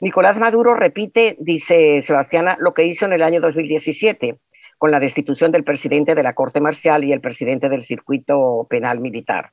Nicolás 0.00 0.38
Maduro 0.38 0.74
repite, 0.74 1.36
dice 1.38 2.02
Sebastiana, 2.02 2.56
lo 2.60 2.74
que 2.74 2.84
hizo 2.84 3.06
en 3.06 3.12
el 3.12 3.22
año 3.22 3.40
2017 3.40 4.38
con 4.78 4.90
la 4.90 5.00
destitución 5.00 5.52
del 5.52 5.64
presidente 5.64 6.14
de 6.14 6.22
la 6.22 6.34
Corte 6.34 6.60
Marcial 6.60 7.04
y 7.04 7.12
el 7.12 7.20
presidente 7.20 7.68
del 7.68 7.84
Circuito 7.84 8.66
Penal 8.68 8.98
Militar, 8.98 9.52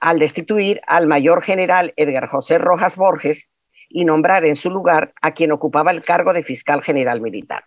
al 0.00 0.18
destituir 0.18 0.80
al 0.86 1.06
mayor 1.06 1.42
general 1.42 1.92
Edgar 1.96 2.28
José 2.28 2.58
Rojas 2.58 2.96
Borges 2.96 3.50
y 3.88 4.04
nombrar 4.04 4.44
en 4.44 4.54
su 4.54 4.70
lugar 4.70 5.12
a 5.20 5.32
quien 5.32 5.50
ocupaba 5.50 5.90
el 5.90 6.04
cargo 6.04 6.32
de 6.32 6.44
fiscal 6.44 6.82
general 6.82 7.20
militar. 7.20 7.64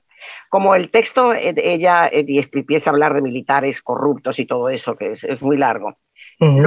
Como 0.49 0.75
el 0.75 0.89
texto, 0.89 1.33
eh, 1.33 1.53
ella 1.57 2.07
eh, 2.07 2.25
empieza 2.53 2.89
a 2.89 2.93
hablar 2.93 3.13
de 3.13 3.21
militares 3.21 3.81
corruptos 3.81 4.39
y 4.39 4.45
todo 4.45 4.69
eso, 4.69 4.95
que 4.95 5.11
es, 5.11 5.41
muy 5.41 5.57
largo. 5.57 5.97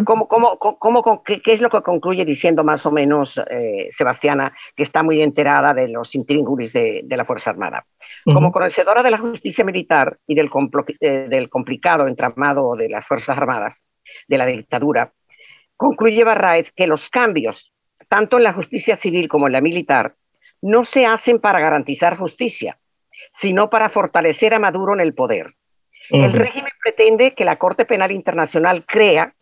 ¿Cómo, 0.04 0.28
cómo, 0.28 0.58
cómo, 0.58 1.22
qué, 1.22 1.40
es 1.46 1.60
lo 1.60 1.70
que 1.70 1.82
concluye 1.82 2.24
diciendo 2.24 2.64
más 2.64 2.86
o 2.86 2.90
menos 2.90 3.40
eh, 3.50 3.88
Sebastiana, 3.90 4.52
que 4.74 4.82
está 4.82 5.02
muy 5.02 5.20
enterada 5.20 5.74
de 5.74 5.88
los 5.88 6.14
intríngulis 6.14 6.72
de, 6.72 7.04
la 7.08 7.24
Fuerza 7.24 7.50
Armada? 7.50 7.84
Como 8.24 8.52
conocedora 8.52 9.02
de 9.02 9.10
la 9.10 9.18
justicia 9.18 9.64
militar 9.64 10.18
y 10.26 10.34
del, 10.34 10.50
del 11.00 11.48
complicado 11.50 12.06
entramado 12.06 12.76
de 12.76 12.88
las 12.88 13.06
Fuerzas 13.06 13.36
Armadas, 13.36 13.84
de 14.28 14.38
la 14.38 14.46
dictadura, 14.46 15.12
concluye 15.76 16.24
Barraez 16.24 16.72
que 16.72 16.86
los 16.86 17.10
cambios, 17.10 17.72
tanto 18.08 18.36
en 18.36 18.44
la 18.44 18.52
justicia 18.52 18.96
civil 18.96 19.28
como 19.28 19.46
en 19.46 19.52
la 19.52 19.60
militar, 19.60 20.14
no 20.62 20.84
se 20.84 21.06
hacen 21.06 21.38
para 21.38 21.60
garantizar 21.60 22.16
justicia, 22.16 22.78
sino 23.32 23.68
para 23.68 23.90
fortalecer 23.90 24.54
a 24.54 24.58
Maduro 24.58 24.94
en 24.94 25.00
el 25.00 25.14
poder. 25.14 25.54
El 26.08 26.32
régimen 26.32 26.70
pretende 26.80 27.34
que 27.34 27.44
la 27.44 27.56
Corte 27.58 27.84
Penal 27.84 28.12
Internacional 28.12 28.84
crea 28.86 29.34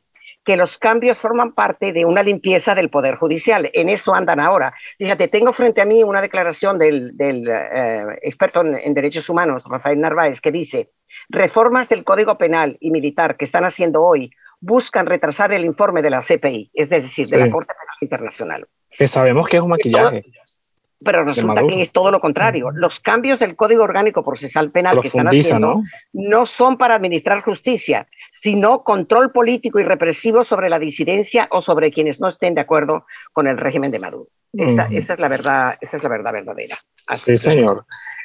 que 0.44 0.56
los 0.56 0.78
cambios 0.78 1.18
forman 1.18 1.52
parte 1.52 1.92
de 1.92 2.04
una 2.04 2.22
limpieza 2.22 2.74
del 2.74 2.90
Poder 2.90 3.16
Judicial. 3.16 3.70
En 3.72 3.88
eso 3.88 4.14
andan 4.14 4.40
ahora. 4.40 4.74
Fíjate, 4.98 5.28
tengo 5.28 5.52
frente 5.52 5.80
a 5.80 5.86
mí 5.86 6.02
una 6.02 6.20
declaración 6.20 6.78
del, 6.78 7.14
eh, 7.18 8.04
experto 8.22 8.60
en, 8.60 8.94
derechos 8.94 9.28
humanos, 9.28 9.64
Rafael 9.68 10.00
Narváez, 10.00 10.40
que 10.40 10.52
dice, 10.52 10.90
reformas 11.28 11.88
del 11.88 12.04
Código 12.04 12.36
Penal 12.36 12.76
y 12.80 12.90
Militar 12.90 13.36
que 13.36 13.44
están 13.44 13.64
haciendo 13.64 14.02
hoy 14.02 14.30
buscan 14.60 15.06
retrasar 15.06 15.52
el 15.52 15.64
informe 15.64 16.02
de 16.02 16.10
la 16.10 16.20
CPI, 16.20 16.70
es 16.72 16.88
decir, 16.88 17.26
de 17.26 17.38
la 17.38 17.50
Corte 17.50 17.74
Penal 17.74 17.96
Internacional. 18.00 18.66
Que 18.96 19.08
sabemos 19.08 19.48
que 19.48 19.56
es 19.56 19.62
un 19.62 19.70
maquillaje 19.70 20.24
pero 21.04 21.24
resulta 21.24 21.62
que 21.66 21.82
es 21.82 21.92
todo 21.92 22.10
lo 22.10 22.20
contrario. 22.20 22.70
Los 22.72 23.00
cambios 23.00 23.38
del 23.38 23.56
Código 23.56 23.84
Orgánico 23.84 24.24
Procesal 24.24 24.70
Penal 24.70 25.00
que 25.00 25.08
están 25.08 25.28
haciendo 25.28 25.82
¿no? 26.12 26.46
son 26.46 26.78
para 26.78 26.94
administrar 26.96 27.42
justicia, 27.42 28.08
sino 28.32 28.82
control 28.82 29.30
político 29.30 29.78
y 29.78 29.84
represivo 29.84 30.44
sobre 30.44 30.68
la 30.68 30.78
disidencia 30.78 31.48
o 31.50 31.62
sobre 31.62 31.92
quienes 31.92 32.20
no 32.20 32.28
estén 32.28 32.54
de 32.54 32.62
acuerdo 32.62 33.06
con 33.32 33.46
el 33.46 33.58
régimen 33.58 33.90
de 33.90 33.98
Maduro. 33.98 34.28
Esa, 34.52 34.88
es 34.90 35.18
la 35.18 35.28
verdad, 35.28 35.74
esa 35.80 35.96
es 35.96 36.02
la 36.02 36.08
verdad 36.08 36.32
verdadera. 36.32 36.78
sí, 37.10 37.36
señor. 37.36 37.84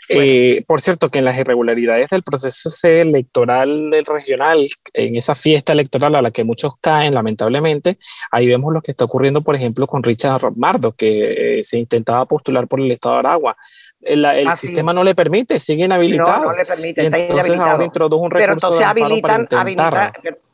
Eh, 0.09 0.63
por 0.65 0.81
cierto, 0.81 1.09
que 1.09 1.19
en 1.19 1.25
las 1.25 1.37
irregularidades 1.37 2.09
del 2.09 2.23
proceso 2.23 2.87
electoral 2.87 3.91
del 3.91 4.05
regional, 4.05 4.65
en 4.93 5.15
esa 5.15 5.35
fiesta 5.35 5.73
electoral 5.73 6.15
a 6.15 6.21
la 6.21 6.31
que 6.31 6.43
muchos 6.43 6.77
caen, 6.81 7.13
lamentablemente, 7.13 7.99
ahí 8.31 8.47
vemos 8.47 8.73
lo 8.73 8.81
que 8.81 8.89
está 8.89 9.05
ocurriendo, 9.05 9.43
por 9.43 9.55
ejemplo, 9.55 9.85
con 9.85 10.01
Richard 10.01 10.51
Mardo, 10.55 10.93
que 10.93 11.59
eh, 11.59 11.63
se 11.63 11.77
intentaba 11.77 12.25
postular 12.25 12.67
por 12.67 12.79
el 12.79 12.91
estado 12.91 13.15
de 13.15 13.19
Aragua. 13.19 13.55
El, 14.01 14.25
el 14.25 14.51
sistema 14.53 14.93
no 14.93 15.03
le 15.03 15.13
permite, 15.13 15.59
sigue 15.59 15.85
inhabilitado. 15.85 16.43
No, 16.43 16.51
no 16.51 16.57
le 16.57 16.65
permite, 16.65 17.01
está 17.01 17.17
entonces 17.17 17.59
ahora 17.59 17.85
introdujo 17.85 18.23
un 18.23 18.31
recurso 18.31 18.45
Pero 18.45 18.53
entonces 18.53 18.87
habilitan, 18.87 19.47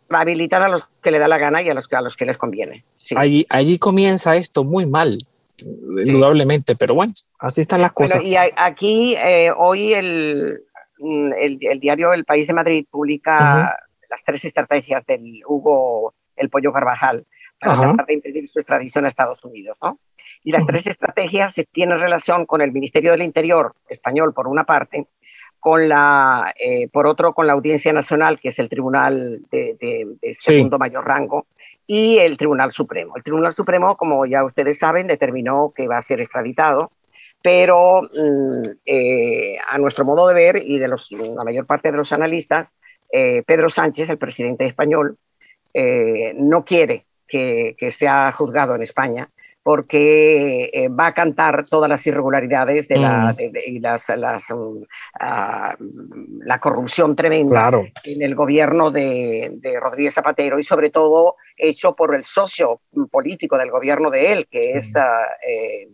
habilitan, 0.10 0.64
a 0.64 0.68
los 0.68 0.84
que 1.02 1.12
le 1.12 1.20
da 1.20 1.30
la 1.30 1.38
gana 1.38 1.62
y 1.62 1.70
a 1.70 1.74
los, 1.74 1.92
a 1.94 2.02
los 2.02 2.18
que 2.18 2.26
les 2.26 2.38
conviene. 2.38 2.84
Allí, 3.16 3.46
allí 3.50 3.78
comienza 3.78 4.36
esto 4.36 4.66
muy 4.66 4.86
mal 4.86 5.18
indudablemente, 5.64 6.76
pero 6.76 6.96
bueno, 6.96 7.14
así 7.40 7.62
están 7.62 7.82
las 7.82 7.94
cosas. 7.94 8.22
y 8.24 8.36
aquí 8.38 9.16
eh, 9.16 9.52
hoy 9.56 9.90
mm, 11.00 11.34
el, 11.34 11.58
el, 11.62 11.80
diario 11.80 12.14
El 12.14 12.26
País 12.26 12.48
de 12.48 12.54
Madrid 12.54 12.86
publica 12.90 13.78
las 14.10 14.24
tres 14.24 14.46
estrategias 14.46 15.06
del 15.06 15.42
Hugo 15.48 16.14
El 16.36 16.50
Pollo 16.50 16.72
Carvajal 16.74 17.26
para 17.60 17.80
tratar 17.80 18.06
de 18.06 18.14
impedir 18.14 18.48
su 18.48 18.60
extradición 18.60 19.06
a 19.06 19.08
Estados 19.08 19.44
Unidos, 19.44 19.78
¿no? 19.82 20.00
Y 20.44 20.52
las 20.52 20.66
tres 20.66 20.86
estrategias 20.86 21.56
tienen 21.72 22.00
relación 22.00 22.46
con 22.46 22.62
el 22.62 22.72
Ministerio 22.72 23.12
del 23.12 23.24
Interior 23.24 23.74
español, 23.90 24.34
por 24.34 24.48
una 24.48 24.64
parte, 24.64 25.08
con 25.60 25.90
la, 25.90 26.54
eh, 26.60 26.88
por 26.90 27.08
otro, 27.08 27.34
con 27.34 27.48
la 27.48 27.54
Audiencia 27.54 27.92
Nacional, 27.92 28.40
que 28.40 28.50
es 28.50 28.60
el 28.60 28.70
tribunal 28.70 29.42
de, 29.50 30.36
segundo 30.38 30.78
mayor 30.78 31.04
rango, 31.04 31.48
y 31.88 32.18
el 32.18 32.38
Tribunal 32.38 32.72
Supremo. 32.72 33.16
El 33.16 33.24
Tribunal 33.24 33.54
Supremo, 33.54 33.96
como 33.98 34.26
ya 34.26 34.44
ustedes 34.44 34.80
saben, 34.80 35.08
determinó 35.08 35.74
que 35.76 35.88
va 35.88 35.98
a 35.98 36.02
ser 36.02 36.20
extraditado, 36.20 36.92
pero 37.42 38.04
mm, 38.04 38.70
eh, 38.86 39.58
a 39.70 39.78
nuestro 39.78 40.06
modo 40.06 40.28
de 40.28 40.34
ver 40.34 40.64
y 40.66 40.80
de 40.80 40.88
los, 40.88 41.12
la 41.12 41.44
mayor 41.44 41.66
parte 41.66 41.92
de 41.92 41.98
los 41.98 42.12
analistas, 42.12 42.76
eh, 43.12 43.44
Pedro 43.46 43.70
Sánchez, 43.70 44.10
el 44.10 44.18
presidente 44.18 44.66
español, 44.66 45.18
eh, 45.74 46.34
no 46.36 46.66
quiere 46.66 47.06
que, 47.28 47.76
que, 47.78 47.92
sea 47.92 48.32
juzgado 48.32 48.76
en 48.76 48.82
España 48.82 49.30
porque 49.66 50.70
eh, 50.72 50.90
va 50.90 51.08
a 51.08 51.14
cantar 51.16 51.66
todas 51.66 51.90
las 51.90 52.06
irregularidades 52.06 52.88
de 52.88 52.98
la, 52.98 53.34
mm. 53.34 53.58
y 53.66 53.80
las, 53.80 54.10
las 54.10 54.46
ah, 55.20 55.76
la 55.80 56.60
corrupción 56.60 57.16
tremenda 57.16 57.72
en 58.04 58.22
el 58.22 58.36
gobierno 58.36 58.92
de, 58.92 59.54
de, 59.56 59.80
Rodríguez 59.80 60.14
Zapatero 60.14 60.60
y 60.60 60.64
sobre 60.64 60.92
todo 60.92 61.38
hecho 61.58 61.96
por 61.96 62.14
el 62.14 62.26
socio 62.26 62.82
político 63.10 63.58
del 63.58 63.72
gobierno 63.72 64.12
de 64.12 64.34
él, 64.34 64.48
que 64.52 64.60
es 64.76 64.94
uh, 64.96 65.00
eh, 65.50 65.90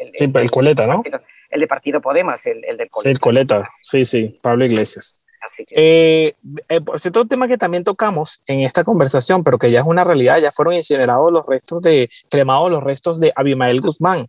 el, 0.00 0.10
sí, 0.12 0.30
el, 0.32 0.48
Coleta, 0.48 0.86
¿no? 0.86 1.02
El 1.50 1.60
de 1.60 1.66
Partido 1.66 2.00
Podemos, 2.00 2.46
el, 2.46 2.64
el 2.64 2.76
del 2.76 2.90
Coleta. 2.90 3.02
Sí, 3.02 3.08
el 3.08 3.18
Coleta, 3.18 3.68
sí, 3.82 4.04
sí, 4.04 4.38
Pablo 4.40 4.64
Iglesias. 4.64 5.24
Eh, 5.70 6.34
eh, 6.68 6.80
por 6.80 7.00
cierto, 7.00 7.22
un 7.22 7.28
tema 7.28 7.48
que 7.48 7.58
también 7.58 7.84
tocamos 7.84 8.42
en 8.46 8.60
esta 8.60 8.84
conversación, 8.84 9.42
pero 9.42 9.58
que 9.58 9.70
ya 9.70 9.80
es 9.80 9.86
una 9.86 10.04
realidad, 10.04 10.38
ya 10.38 10.52
fueron 10.52 10.74
incinerados 10.74 11.32
los 11.32 11.46
restos 11.46 11.82
de, 11.82 12.10
cremados 12.28 12.70
los 12.70 12.82
restos 12.82 13.20
de 13.20 13.32
Abimael 13.34 13.80
Guzmán. 13.80 14.28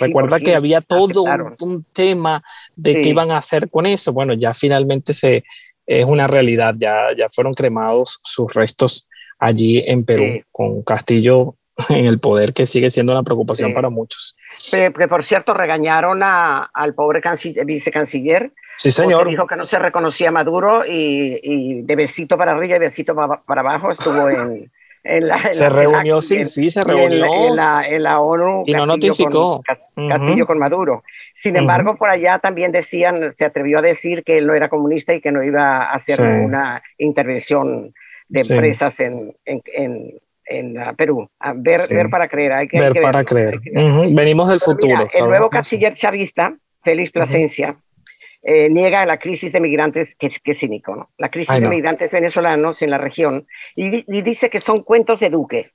Recuerda 0.00 0.40
que 0.40 0.54
había 0.54 0.80
todo 0.80 1.24
un, 1.60 1.84
tema 1.92 2.42
de 2.74 3.02
qué 3.02 3.10
iban 3.10 3.30
a 3.30 3.38
hacer 3.38 3.68
con 3.68 3.86
eso. 3.86 4.12
Bueno, 4.12 4.34
ya 4.34 4.52
finalmente 4.52 5.12
se, 5.12 5.44
es 5.86 6.04
una 6.04 6.26
realidad, 6.26 6.74
ya, 6.78 7.08
ya 7.16 7.28
fueron 7.28 7.54
cremados 7.54 8.20
sus 8.22 8.54
restos 8.54 9.08
allí 9.38 9.82
en 9.86 10.04
Perú, 10.04 10.42
con 10.50 10.82
Castillo 10.82 11.56
en 11.90 12.06
el 12.06 12.18
poder, 12.18 12.52
que 12.52 12.66
sigue 12.66 12.90
siendo 12.90 13.12
una 13.12 13.22
preocupación 13.22 13.72
para 13.72 13.90
muchos. 13.90 14.35
Que, 14.70 14.90
por 15.08 15.24
cierto 15.24 15.54
regañaron 15.54 16.22
a, 16.22 16.70
al 16.72 16.94
pobre 16.94 17.20
vicecanciller 17.64 18.52
Sí, 18.76 18.90
señor. 18.90 19.26
Dijo 19.26 19.46
que 19.46 19.56
no 19.56 19.62
se 19.62 19.78
reconocía 19.78 20.30
Maduro 20.30 20.84
y, 20.86 21.82
de 21.82 21.96
besito 21.96 22.36
para 22.36 22.52
arriba 22.52 22.76
y 22.76 22.78
besito 22.78 23.14
para, 23.14 23.60
abajo 23.60 23.90
estuvo 23.90 24.28
en, 24.28 25.28
la. 25.28 25.50
se 25.50 25.70
reunió, 25.70 26.20
sí, 26.20 26.44
sí, 26.44 26.68
se 26.68 26.84
reunió. 26.84 27.24
En 27.88 28.02
la, 28.02 28.20
ONU. 28.20 28.64
Y 28.66 28.72
no 28.74 28.84
notificó. 28.84 29.62
Castillo 30.08 30.46
con 30.46 30.58
Maduro. 30.58 31.04
Sin 31.34 31.56
embargo, 31.56 31.96
por 31.96 32.10
allá 32.10 32.38
también 32.38 32.70
decían, 32.70 33.32
se 33.32 33.46
atrevió 33.46 33.78
a 33.78 33.82
decir 33.82 34.22
que 34.24 34.36
él 34.38 34.46
no 34.46 34.54
era 34.54 34.68
comunista 34.68 35.14
y 35.14 35.22
que 35.22 35.32
no 35.32 35.42
iba 35.42 35.84
a 35.84 35.94
hacer 35.94 36.20
una 36.20 36.82
intervención 36.98 37.94
de 38.28 38.40
empresas 38.40 39.00
en, 39.00 39.34
Perú. 40.96 41.28
ver, 41.56 41.80
ver 41.90 42.10
para 42.10 42.28
creer. 42.28 42.52
Hay 42.52 42.68
que, 42.68 42.78
ver, 42.78 43.00
para 43.00 43.24
creer. 43.24 43.60
Venimos 44.12 44.48
del 44.48 44.60
futuro. 44.60 45.06
el 45.18 45.26
nuevo 45.26 45.50
canciller 45.50 45.94
chavista, 45.94 46.56
Félix 46.82 47.10
Plasencia, 47.10 47.76
eh, 48.48 48.68
niega 48.70 49.04
la 49.06 49.18
crisis 49.18 49.50
de 49.52 49.58
migrantes, 49.58 50.14
que, 50.14 50.28
es 50.28 50.58
cínico, 50.58 50.94
¿no? 50.94 51.10
La 51.18 51.30
crisis 51.30 51.58
de 51.60 51.68
migrantes 51.68 52.12
venezolanos 52.12 52.80
en 52.80 52.90
la 52.90 52.98
región 52.98 53.48
y, 53.74 54.04
dice 54.22 54.50
que 54.50 54.60
son 54.60 54.84
cuentos 54.84 55.18
de 55.18 55.30
Duque, 55.30 55.72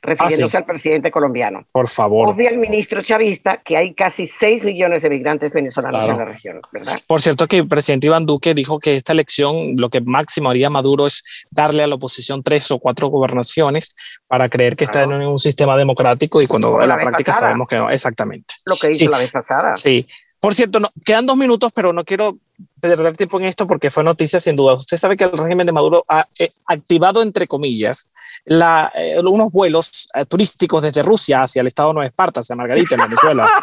refiriéndose 0.00 0.56
ah, 0.56 0.60
al 0.60 0.66
presidente 0.66 1.10
colombiano. 1.10 1.66
Por 1.72 1.88
favor. 1.88 2.28
Obvia 2.28 2.50
el 2.50 2.58
ministro 2.58 3.02
chavista 3.02 3.60
que 3.64 3.76
hay 3.76 3.94
casi 3.94 4.26
6 4.26 4.64
millones 4.64 5.02
de 5.02 5.10
migrantes 5.10 5.52
venezolanos 5.52 6.08
en 6.08 6.18
la 6.18 6.24
región, 6.24 6.60
¿verdad? 6.72 6.98
Por 7.06 7.20
cierto 7.20 7.46
que 7.46 7.58
el 7.58 7.68
presidente 7.68 8.06
Iván 8.06 8.26
Duque 8.26 8.54
dijo 8.54 8.78
que 8.78 8.96
esta 8.96 9.12
elección 9.12 9.74
lo 9.76 9.90
que 9.90 10.00
máximo 10.00 10.50
haría 10.50 10.70
Maduro 10.70 11.06
es 11.06 11.22
darle 11.50 11.82
a 11.82 11.86
la 11.86 11.96
oposición 11.96 12.42
tres 12.42 12.70
o 12.70 12.78
cuatro 12.78 13.08
gobernaciones 13.08 13.94
para 14.26 14.48
creer 14.48 14.76
que 14.76 14.84
está 14.84 15.02
en 15.02 15.12
un 15.12 15.38
sistema 15.38 15.76
democrático 15.76 16.40
y 16.40 16.46
cuando 16.46 16.80
en 16.80 16.88
la, 16.88 16.96
práctica 16.96 17.32
sabemos 17.32 17.68
que 17.68 17.76
no, 17.76 17.90
exactamente. 17.90 18.54
Lo 18.64 18.76
que 18.76 18.90
hizo 18.90 19.10
la 19.10 19.18
vez 19.18 19.30
pasada. 19.30 19.76
Sí, 19.76 20.06
por 20.42 20.56
cierto, 20.56 20.80
no, 20.80 20.90
quedan 21.04 21.26
dos 21.26 21.36
minutos, 21.36 21.70
pero 21.72 21.92
no 21.92 22.04
quiero 22.04 22.38
perder 22.82 23.16
tiempo 23.16 23.38
en 23.38 23.46
esto 23.46 23.66
porque 23.66 23.90
fue 23.90 24.02
noticia 24.02 24.40
sin 24.40 24.56
duda. 24.56 24.74
Usted 24.74 24.96
sabe 24.96 25.16
que 25.16 25.24
el 25.24 25.32
régimen 25.32 25.66
de 25.66 25.72
Maduro 25.72 26.04
ha 26.08 26.26
eh, 26.38 26.50
activado, 26.66 27.22
entre 27.22 27.46
comillas, 27.46 28.10
la, 28.44 28.92
eh, 28.94 29.20
unos 29.20 29.52
vuelos 29.52 30.08
eh, 30.14 30.24
turísticos 30.26 30.82
desde 30.82 31.02
Rusia 31.02 31.42
hacia 31.42 31.60
el 31.60 31.68
estado 31.68 31.90
de 31.90 31.94
Nueva 31.94 32.08
Esparta, 32.08 32.40
hacia 32.40 32.56
Margarita, 32.56 32.96
en 32.96 33.02
Venezuela. 33.02 33.48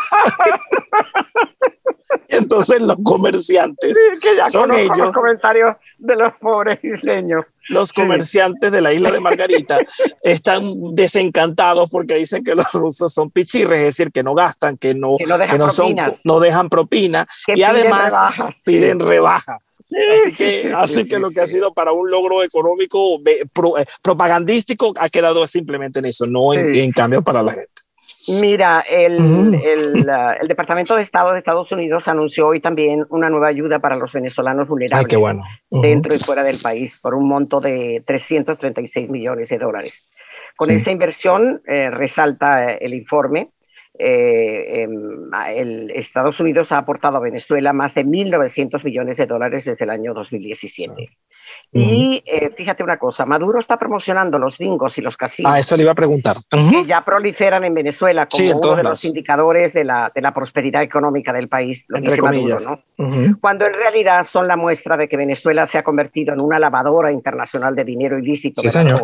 Entonces 2.30 2.80
los 2.80 2.98
comerciantes 3.04 3.98
que 4.22 4.36
ya 4.36 4.48
son 4.48 4.74
ellos. 4.74 4.98
Los 4.98 5.12
comentarios 5.12 5.76
de 5.98 6.16
los 6.16 6.34
pobres 6.34 6.80
isleños. 6.84 7.46
Los 7.68 7.94
comerciantes 7.94 8.72
de 8.72 8.82
la 8.82 8.94
isla 8.94 9.12
de 9.12 9.20
Margarita 9.20 9.80
están 10.24 10.96
desencantados 10.96 11.90
porque 11.90 12.16
dicen 12.16 12.44
que 12.44 12.56
los 12.56 12.72
rusos 12.72 13.14
son 13.14 13.30
pichirres, 13.30 13.80
es 13.80 13.86
decir, 13.86 14.12
que 14.12 14.24
no 14.24 14.34
gastan, 14.34 14.78
que 14.78 14.96
no, 14.96 15.18
que 15.18 15.58
no, 15.58 15.70
son, 15.70 15.96
no 16.24 16.40
dejan 16.40 16.70
propina 16.70 17.28
y 17.48 17.62
además 17.64 18.16
piden 18.66 19.00
rebaja. 19.10 19.60
así 20.14 20.36
que, 20.36 20.74
así 20.74 21.08
que 21.08 21.20
lo 21.20 21.32
que 21.32 21.42
ha 21.42 21.48
sido 21.48 21.74
para 21.74 21.92
un 21.92 22.10
logro 22.10 22.44
económico 22.44 23.20
eh, 23.26 23.44
propagandístico 24.02 24.94
ha 24.98 25.10
quedado 25.10 25.46
simplemente 25.48 26.00
en 26.00 26.06
eso, 26.06 26.26
no 26.28 26.54
en, 26.54 26.76
en 26.76 26.92
cambio 26.92 27.22
para 27.22 27.44
la 27.44 27.54
gente. 27.54 27.82
Mira, 28.42 28.82
el, 28.82 29.18
el, 29.64 30.48
Departamento 30.48 30.96
de 30.96 31.02
Estado 31.02 31.32
de 31.32 31.40
Estados 31.40 31.72
Unidos 31.72 32.08
anunció 32.08 32.48
hoy 32.48 32.60
también 32.60 33.06
una 33.10 33.30
nueva 33.30 33.48
ayuda 33.48 33.80
para 33.80 33.96
los 33.96 34.12
venezolanos 34.12 34.68
vulnerables 34.68 35.18
bueno. 35.18 35.44
dentro 35.70 36.16
y 36.16 36.20
fuera 36.20 36.44
del 36.44 36.58
país 36.62 37.00
por 37.02 37.16
un 37.16 37.28
monto 37.28 37.62
de 37.62 38.04
336 38.06 39.10
millones 39.10 39.50
de 39.50 39.58
dólares. 39.58 40.10
Con 40.56 40.70
esa 40.70 40.92
inversión, 40.92 41.62
eh, 41.66 41.90
resalta 41.90 42.74
el 42.74 42.94
informe, 42.94 43.52
eh, 44.00 44.84
em, 44.84 45.30
el 45.54 45.92
Estados 45.92 46.40
Unidos 46.40 46.72
ha 46.72 46.78
aportado 46.78 47.18
a 47.18 47.22
Venezuela 47.22 47.74
más 47.74 47.94
de 47.94 48.06
1.900 48.06 48.84
millones 48.84 49.18
de 49.18 49.26
dólares 49.26 49.66
desde 49.66 49.84
el 49.84 49.90
año 49.90 50.14
2017. 50.14 51.10
Y 51.72 52.24
eh, 52.26 52.50
fíjate 52.56 52.84
una 52.84 52.98
cosa, 52.98 53.26
Maduro 53.26 53.60
está 53.60 53.78
promocionando 53.78 54.40
los 54.40 54.58
bingos 54.58 54.98
y 54.98 55.02
los 55.02 55.16
casinos. 55.16 55.52
Ah, 55.54 55.60
eso 55.60 55.78
le 55.78 55.84
iba 55.84 55.92
a 55.92 55.96
preguntar. 55.96 56.38
Que 56.50 56.84
ya 56.84 57.04
proliferan 57.06 57.64
en 57.64 57.74
Venezuela 57.76 58.28
como 58.28 58.60
uno 58.60 58.76
de 58.76 58.84
los 58.84 59.06
indicadores 59.06 59.74
de 59.74 59.84
la, 59.84 60.12
de 60.14 60.22
la, 60.22 60.34
prosperidad 60.34 60.82
económica 60.82 61.32
del 61.32 61.48
país, 61.48 61.86
lo 61.88 61.98
Entre 61.98 62.18
comillas. 62.18 62.66
Maduro, 62.66 62.84
¿no? 62.98 63.38
Cuando 63.40 63.66
en 63.68 63.74
realidad 63.74 64.24
son 64.24 64.48
la 64.48 64.58
muestra 64.58 64.98
de 64.98 65.08
que 65.08 65.16
Venezuela 65.16 65.66
se 65.66 65.78
ha 65.78 65.84
convertido 65.84 66.34
en 66.34 66.42
una 66.42 66.58
lavadora 66.58 67.12
internacional 67.12 67.76
de 67.76 67.84
dinero 67.84 68.18
ilícito. 68.18 68.62
Sí, 68.62 68.70
señor. 68.70 69.00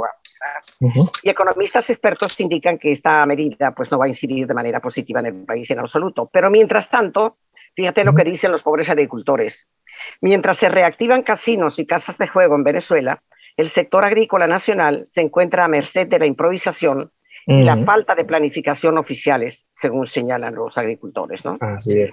Y 1.23 1.29
economistas 1.29 1.89
expertos 1.89 2.39
indican 2.39 2.77
que 2.77 2.91
esta 2.91 3.25
medida 3.25 3.71
pues, 3.71 3.91
no 3.91 3.97
va 3.97 4.05
a 4.05 4.07
incidir 4.07 4.47
de 4.47 4.53
manera 4.53 4.79
positiva 4.79 5.19
en 5.19 5.27
el 5.27 5.45
país 5.45 5.69
en 5.71 5.79
absoluto. 5.79 6.29
Pero 6.31 6.49
mientras 6.49 6.89
tanto, 6.89 7.37
fíjate 7.75 8.03
lo 8.03 8.13
que 8.13 8.23
dicen 8.23 8.51
los 8.51 8.63
pobres 8.63 8.89
agricultores. 8.89 9.67
Mientras 10.21 10.57
se 10.57 10.69
reactivan 10.69 11.23
casinos 11.23 11.79
y 11.79 11.85
casas 11.85 12.17
de 12.17 12.27
juego 12.27 12.55
en 12.55 12.63
Venezuela, 12.63 13.21
el 13.57 13.69
sector 13.69 14.03
agrícola 14.03 14.47
nacional 14.47 15.05
se 15.05 15.21
encuentra 15.21 15.65
a 15.65 15.67
merced 15.67 16.07
de 16.07 16.19
la 16.19 16.25
improvisación 16.25 17.11
y 17.47 17.63
la 17.63 17.77
falta 17.77 18.15
de 18.15 18.25
planificación 18.25 18.97
oficiales, 18.97 19.67
según 19.71 20.07
señalan 20.07 20.55
los 20.55 20.77
agricultores. 20.77 21.45
¿no? 21.45 21.57
Así 21.61 22.01
es. 22.01 22.11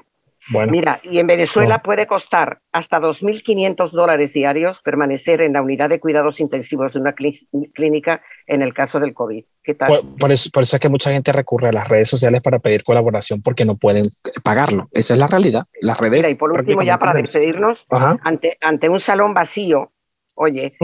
Mira, 0.48 1.00
y 1.04 1.18
en 1.18 1.26
Venezuela 1.26 1.82
puede 1.82 2.06
costar 2.06 2.60
hasta 2.72 3.00
2.500 3.00 3.90
dólares 3.90 4.32
diarios 4.32 4.82
permanecer 4.82 5.40
en 5.40 5.52
la 5.52 5.62
unidad 5.62 5.88
de 5.88 6.00
cuidados 6.00 6.40
intensivos 6.40 6.92
de 6.92 7.00
una 7.00 7.14
clínica 7.14 8.22
en 8.46 8.62
el 8.62 8.74
caso 8.74 8.98
del 8.98 9.14
COVID. 9.14 9.44
¿Qué 9.62 9.74
tal? 9.74 10.02
Por, 10.18 10.32
eso, 10.32 10.50
es 10.60 10.80
que 10.80 10.88
mucha 10.88 11.12
gente 11.12 11.30
recurre 11.30 11.68
a 11.68 11.72
las 11.72 11.88
redes 11.88 12.08
sociales 12.08 12.42
para 12.42 12.58
pedir 12.58 12.82
colaboración 12.82 13.40
porque 13.40 13.64
no 13.64 13.76
pueden 13.76 14.04
pagarlo. 14.42 14.88
Esa 14.90 15.14
es 15.14 15.20
la 15.20 15.28
realidad. 15.28 15.66
Las 15.80 16.00
redes. 16.00 16.32
y 16.32 16.36
por 16.36 16.50
último, 16.50 16.82
ya 16.82 16.98
para 16.98 17.20
despedirnos, 17.20 17.86
ante, 18.22 18.58
ante 18.60 18.88
un 18.88 18.98
salón 18.98 19.34
vacío, 19.34 19.92
oye, 20.34 20.74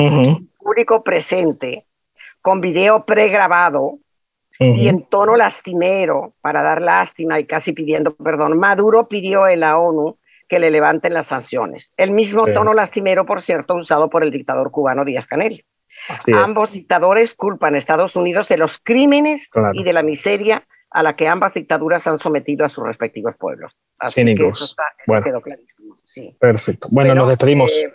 público 0.59 1.03
presente, 1.03 1.87
con 2.41 2.61
video 2.61 3.05
pregrabado, 3.05 3.99
y 4.59 4.89
en 4.89 5.05
tono 5.05 5.37
lastimero, 5.37 6.35
para 6.41 6.63
dar 6.63 6.83
lástima 6.83 7.39
y 7.39 7.45
casi 7.47 7.73
pidiendo 7.73 8.15
perdón, 8.15 8.59
Maduro 8.59 9.09
pidió 9.09 9.47
en 9.47 9.61
la 9.61 9.79
ONU 9.79 10.19
que 10.49 10.59
le 10.59 10.71
levanten 10.71 11.15
las 11.15 11.27
sanciones. 11.27 11.93
El 11.97 12.11
mismo 12.11 12.45
tono 12.47 12.73
lastimero, 12.75 13.27
por 13.27 13.43
cierto, 13.43 13.75
usado 13.75 14.09
por 14.09 14.25
el 14.25 14.31
dictador 14.31 14.71
cubano 14.71 15.05
Díaz 15.05 15.27
Canel. 15.27 15.65
Ambos 16.35 16.73
dictadores 16.73 17.35
culpan 17.35 17.75
a 17.75 17.79
Estados 17.79 18.17
Unidos 18.17 18.49
de 18.49 18.57
los 18.57 18.79
crímenes 18.79 19.51
y 19.75 19.85
de 19.85 19.93
la 19.93 20.03
miseria 20.03 20.67
a 20.91 21.03
la 21.03 21.17
que 21.17 21.29
ambas 21.29 21.55
dictaduras 21.55 22.07
han 22.07 22.19
sometido 22.19 22.65
a 22.65 22.69
sus 22.69 22.85
respectivos 22.85 23.37
pueblos. 23.37 23.77
Así 23.99 24.25
que 24.35 24.47
eso, 24.47 24.75
bueno. 25.07 25.25
quedó 25.25 25.41
clarísimo. 25.43 25.99
Perfecto. 26.39 26.89
Bueno, 26.93 27.15
nos 27.15 27.29
despedimos. 27.29 27.85
Eh, 27.85 27.93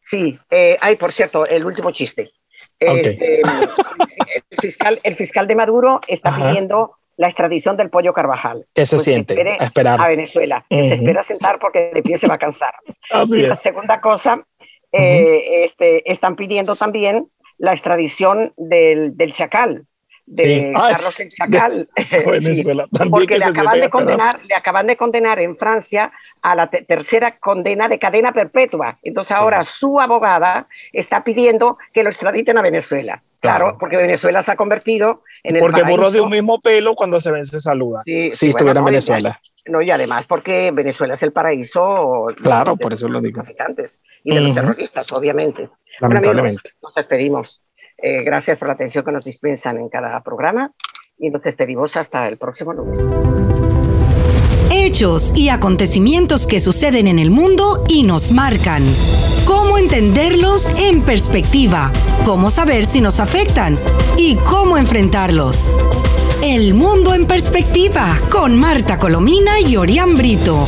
sí, 0.00 0.38
eh, 0.50 0.76
ay, 0.80 0.96
por 0.96 1.12
cierto, 1.12 1.46
el 1.46 1.64
último 1.64 1.90
chiste. 1.90 2.32
Este, 2.80 3.40
el, 3.40 4.58
fiscal, 4.60 5.00
el 5.02 5.16
fiscal 5.16 5.46
de 5.46 5.56
Maduro 5.56 6.00
está 6.06 6.34
pidiendo 6.34 6.96
la 7.16 7.26
extradición 7.26 7.76
del 7.76 7.90
pollo 7.90 8.12
Carvajal. 8.12 8.66
¿Qué 8.72 8.86
se 8.86 8.96
pues 8.96 9.04
siente? 9.04 9.40
a 9.40 9.64
esperar. 9.64 10.00
A 10.00 10.08
Venezuela. 10.08 10.64
Se 10.70 10.94
espera 10.94 11.22
sentar 11.22 11.58
porque 11.58 11.90
de 11.92 12.02
pie 12.02 12.16
se 12.16 12.28
va 12.28 12.34
a 12.34 12.38
cansar. 12.38 12.74
y 13.26 13.42
la 13.42 13.56
segunda 13.56 14.00
cosa, 14.00 14.46
eh, 14.92 15.64
este, 15.64 16.10
están 16.10 16.36
pidiendo 16.36 16.76
también 16.76 17.28
la 17.58 17.72
extradición 17.72 18.52
del, 18.56 19.16
del 19.16 19.32
Chacal, 19.32 19.86
de 20.28 20.72
Carlos 20.74 21.20
el 21.20 21.28
Chacal. 21.28 21.88
porque 23.10 23.38
le 23.38 23.44
acaban, 23.44 23.80
de 23.80 23.90
condenar, 23.90 24.44
le 24.44 24.54
acaban 24.54 24.86
de 24.86 24.96
condenar 24.96 25.40
en 25.40 25.56
Francia 25.56 26.12
a 26.42 26.54
la 26.54 26.68
tercera 26.68 27.38
condena 27.38 27.88
de 27.88 27.98
cadena 27.98 28.32
perpetua. 28.32 28.98
Entonces 29.02 29.34
ahora 29.34 29.64
su 29.64 30.00
abogada 30.00 30.68
está 30.92 31.24
pidiendo 31.24 31.78
que 31.92 32.02
lo 32.02 32.10
extraditen 32.10 32.58
a 32.58 32.62
Venezuela. 32.62 33.22
Claro, 33.40 33.76
porque 33.78 33.96
Venezuela 33.96 34.42
se 34.42 34.50
ha 34.50 34.56
convertido 34.56 35.22
en 35.44 35.56
el 35.56 35.60
Porque 35.60 35.84
burro 35.84 36.10
de 36.10 36.20
un 36.20 36.30
mismo 36.30 36.60
pelo 36.60 36.94
cuando 36.94 37.20
se 37.20 37.30
ven 37.30 37.44
se 37.44 37.60
saluda. 37.60 38.02
Sí, 38.04 38.32
si 38.32 38.48
estuviera 38.48 38.80
en 38.80 38.84
Venezuela. 38.84 39.40
No, 39.66 39.82
y 39.82 39.90
además 39.90 40.26
porque 40.26 40.70
Venezuela 40.72 41.14
es 41.14 41.22
el 41.22 41.32
paraíso 41.32 42.26
claro, 42.42 42.76
por 42.76 42.94
eso 42.94 43.06
lo 43.08 43.20
digo. 43.20 43.42
y 44.24 44.34
de 44.34 44.40
los 44.40 44.54
terroristas, 44.54 45.12
obviamente. 45.12 45.68
Lamentablemente. 46.00 46.70
nos 46.82 46.94
despedimos. 46.94 47.62
Eh, 48.00 48.22
gracias 48.22 48.58
por 48.58 48.68
la 48.68 48.74
atención 48.74 49.04
que 49.04 49.12
nos 49.12 49.24
dispensan 49.24 49.78
en 49.78 49.88
cada 49.88 50.22
programa 50.22 50.72
y 51.18 51.30
nos 51.30 51.42
despedimos 51.42 51.96
hasta 51.96 52.28
el 52.28 52.38
próximo 52.38 52.72
lunes. 52.72 53.00
Hechos 54.70 55.36
y 55.36 55.48
acontecimientos 55.48 56.46
que 56.46 56.60
suceden 56.60 57.08
en 57.08 57.18
el 57.18 57.30
mundo 57.30 57.84
y 57.88 58.04
nos 58.04 58.32
marcan. 58.32 58.82
Cómo 59.46 59.78
entenderlos 59.78 60.68
en 60.78 61.02
perspectiva, 61.02 61.90
cómo 62.24 62.50
saber 62.50 62.84
si 62.84 63.00
nos 63.00 63.18
afectan 63.18 63.78
y 64.16 64.36
cómo 64.36 64.76
enfrentarlos. 64.76 65.72
El 66.42 66.74
mundo 66.74 67.14
en 67.14 67.26
perspectiva 67.26 68.16
con 68.30 68.56
Marta 68.56 68.98
Colomina 68.98 69.60
y 69.60 69.76
Orián 69.76 70.14
Brito. 70.14 70.66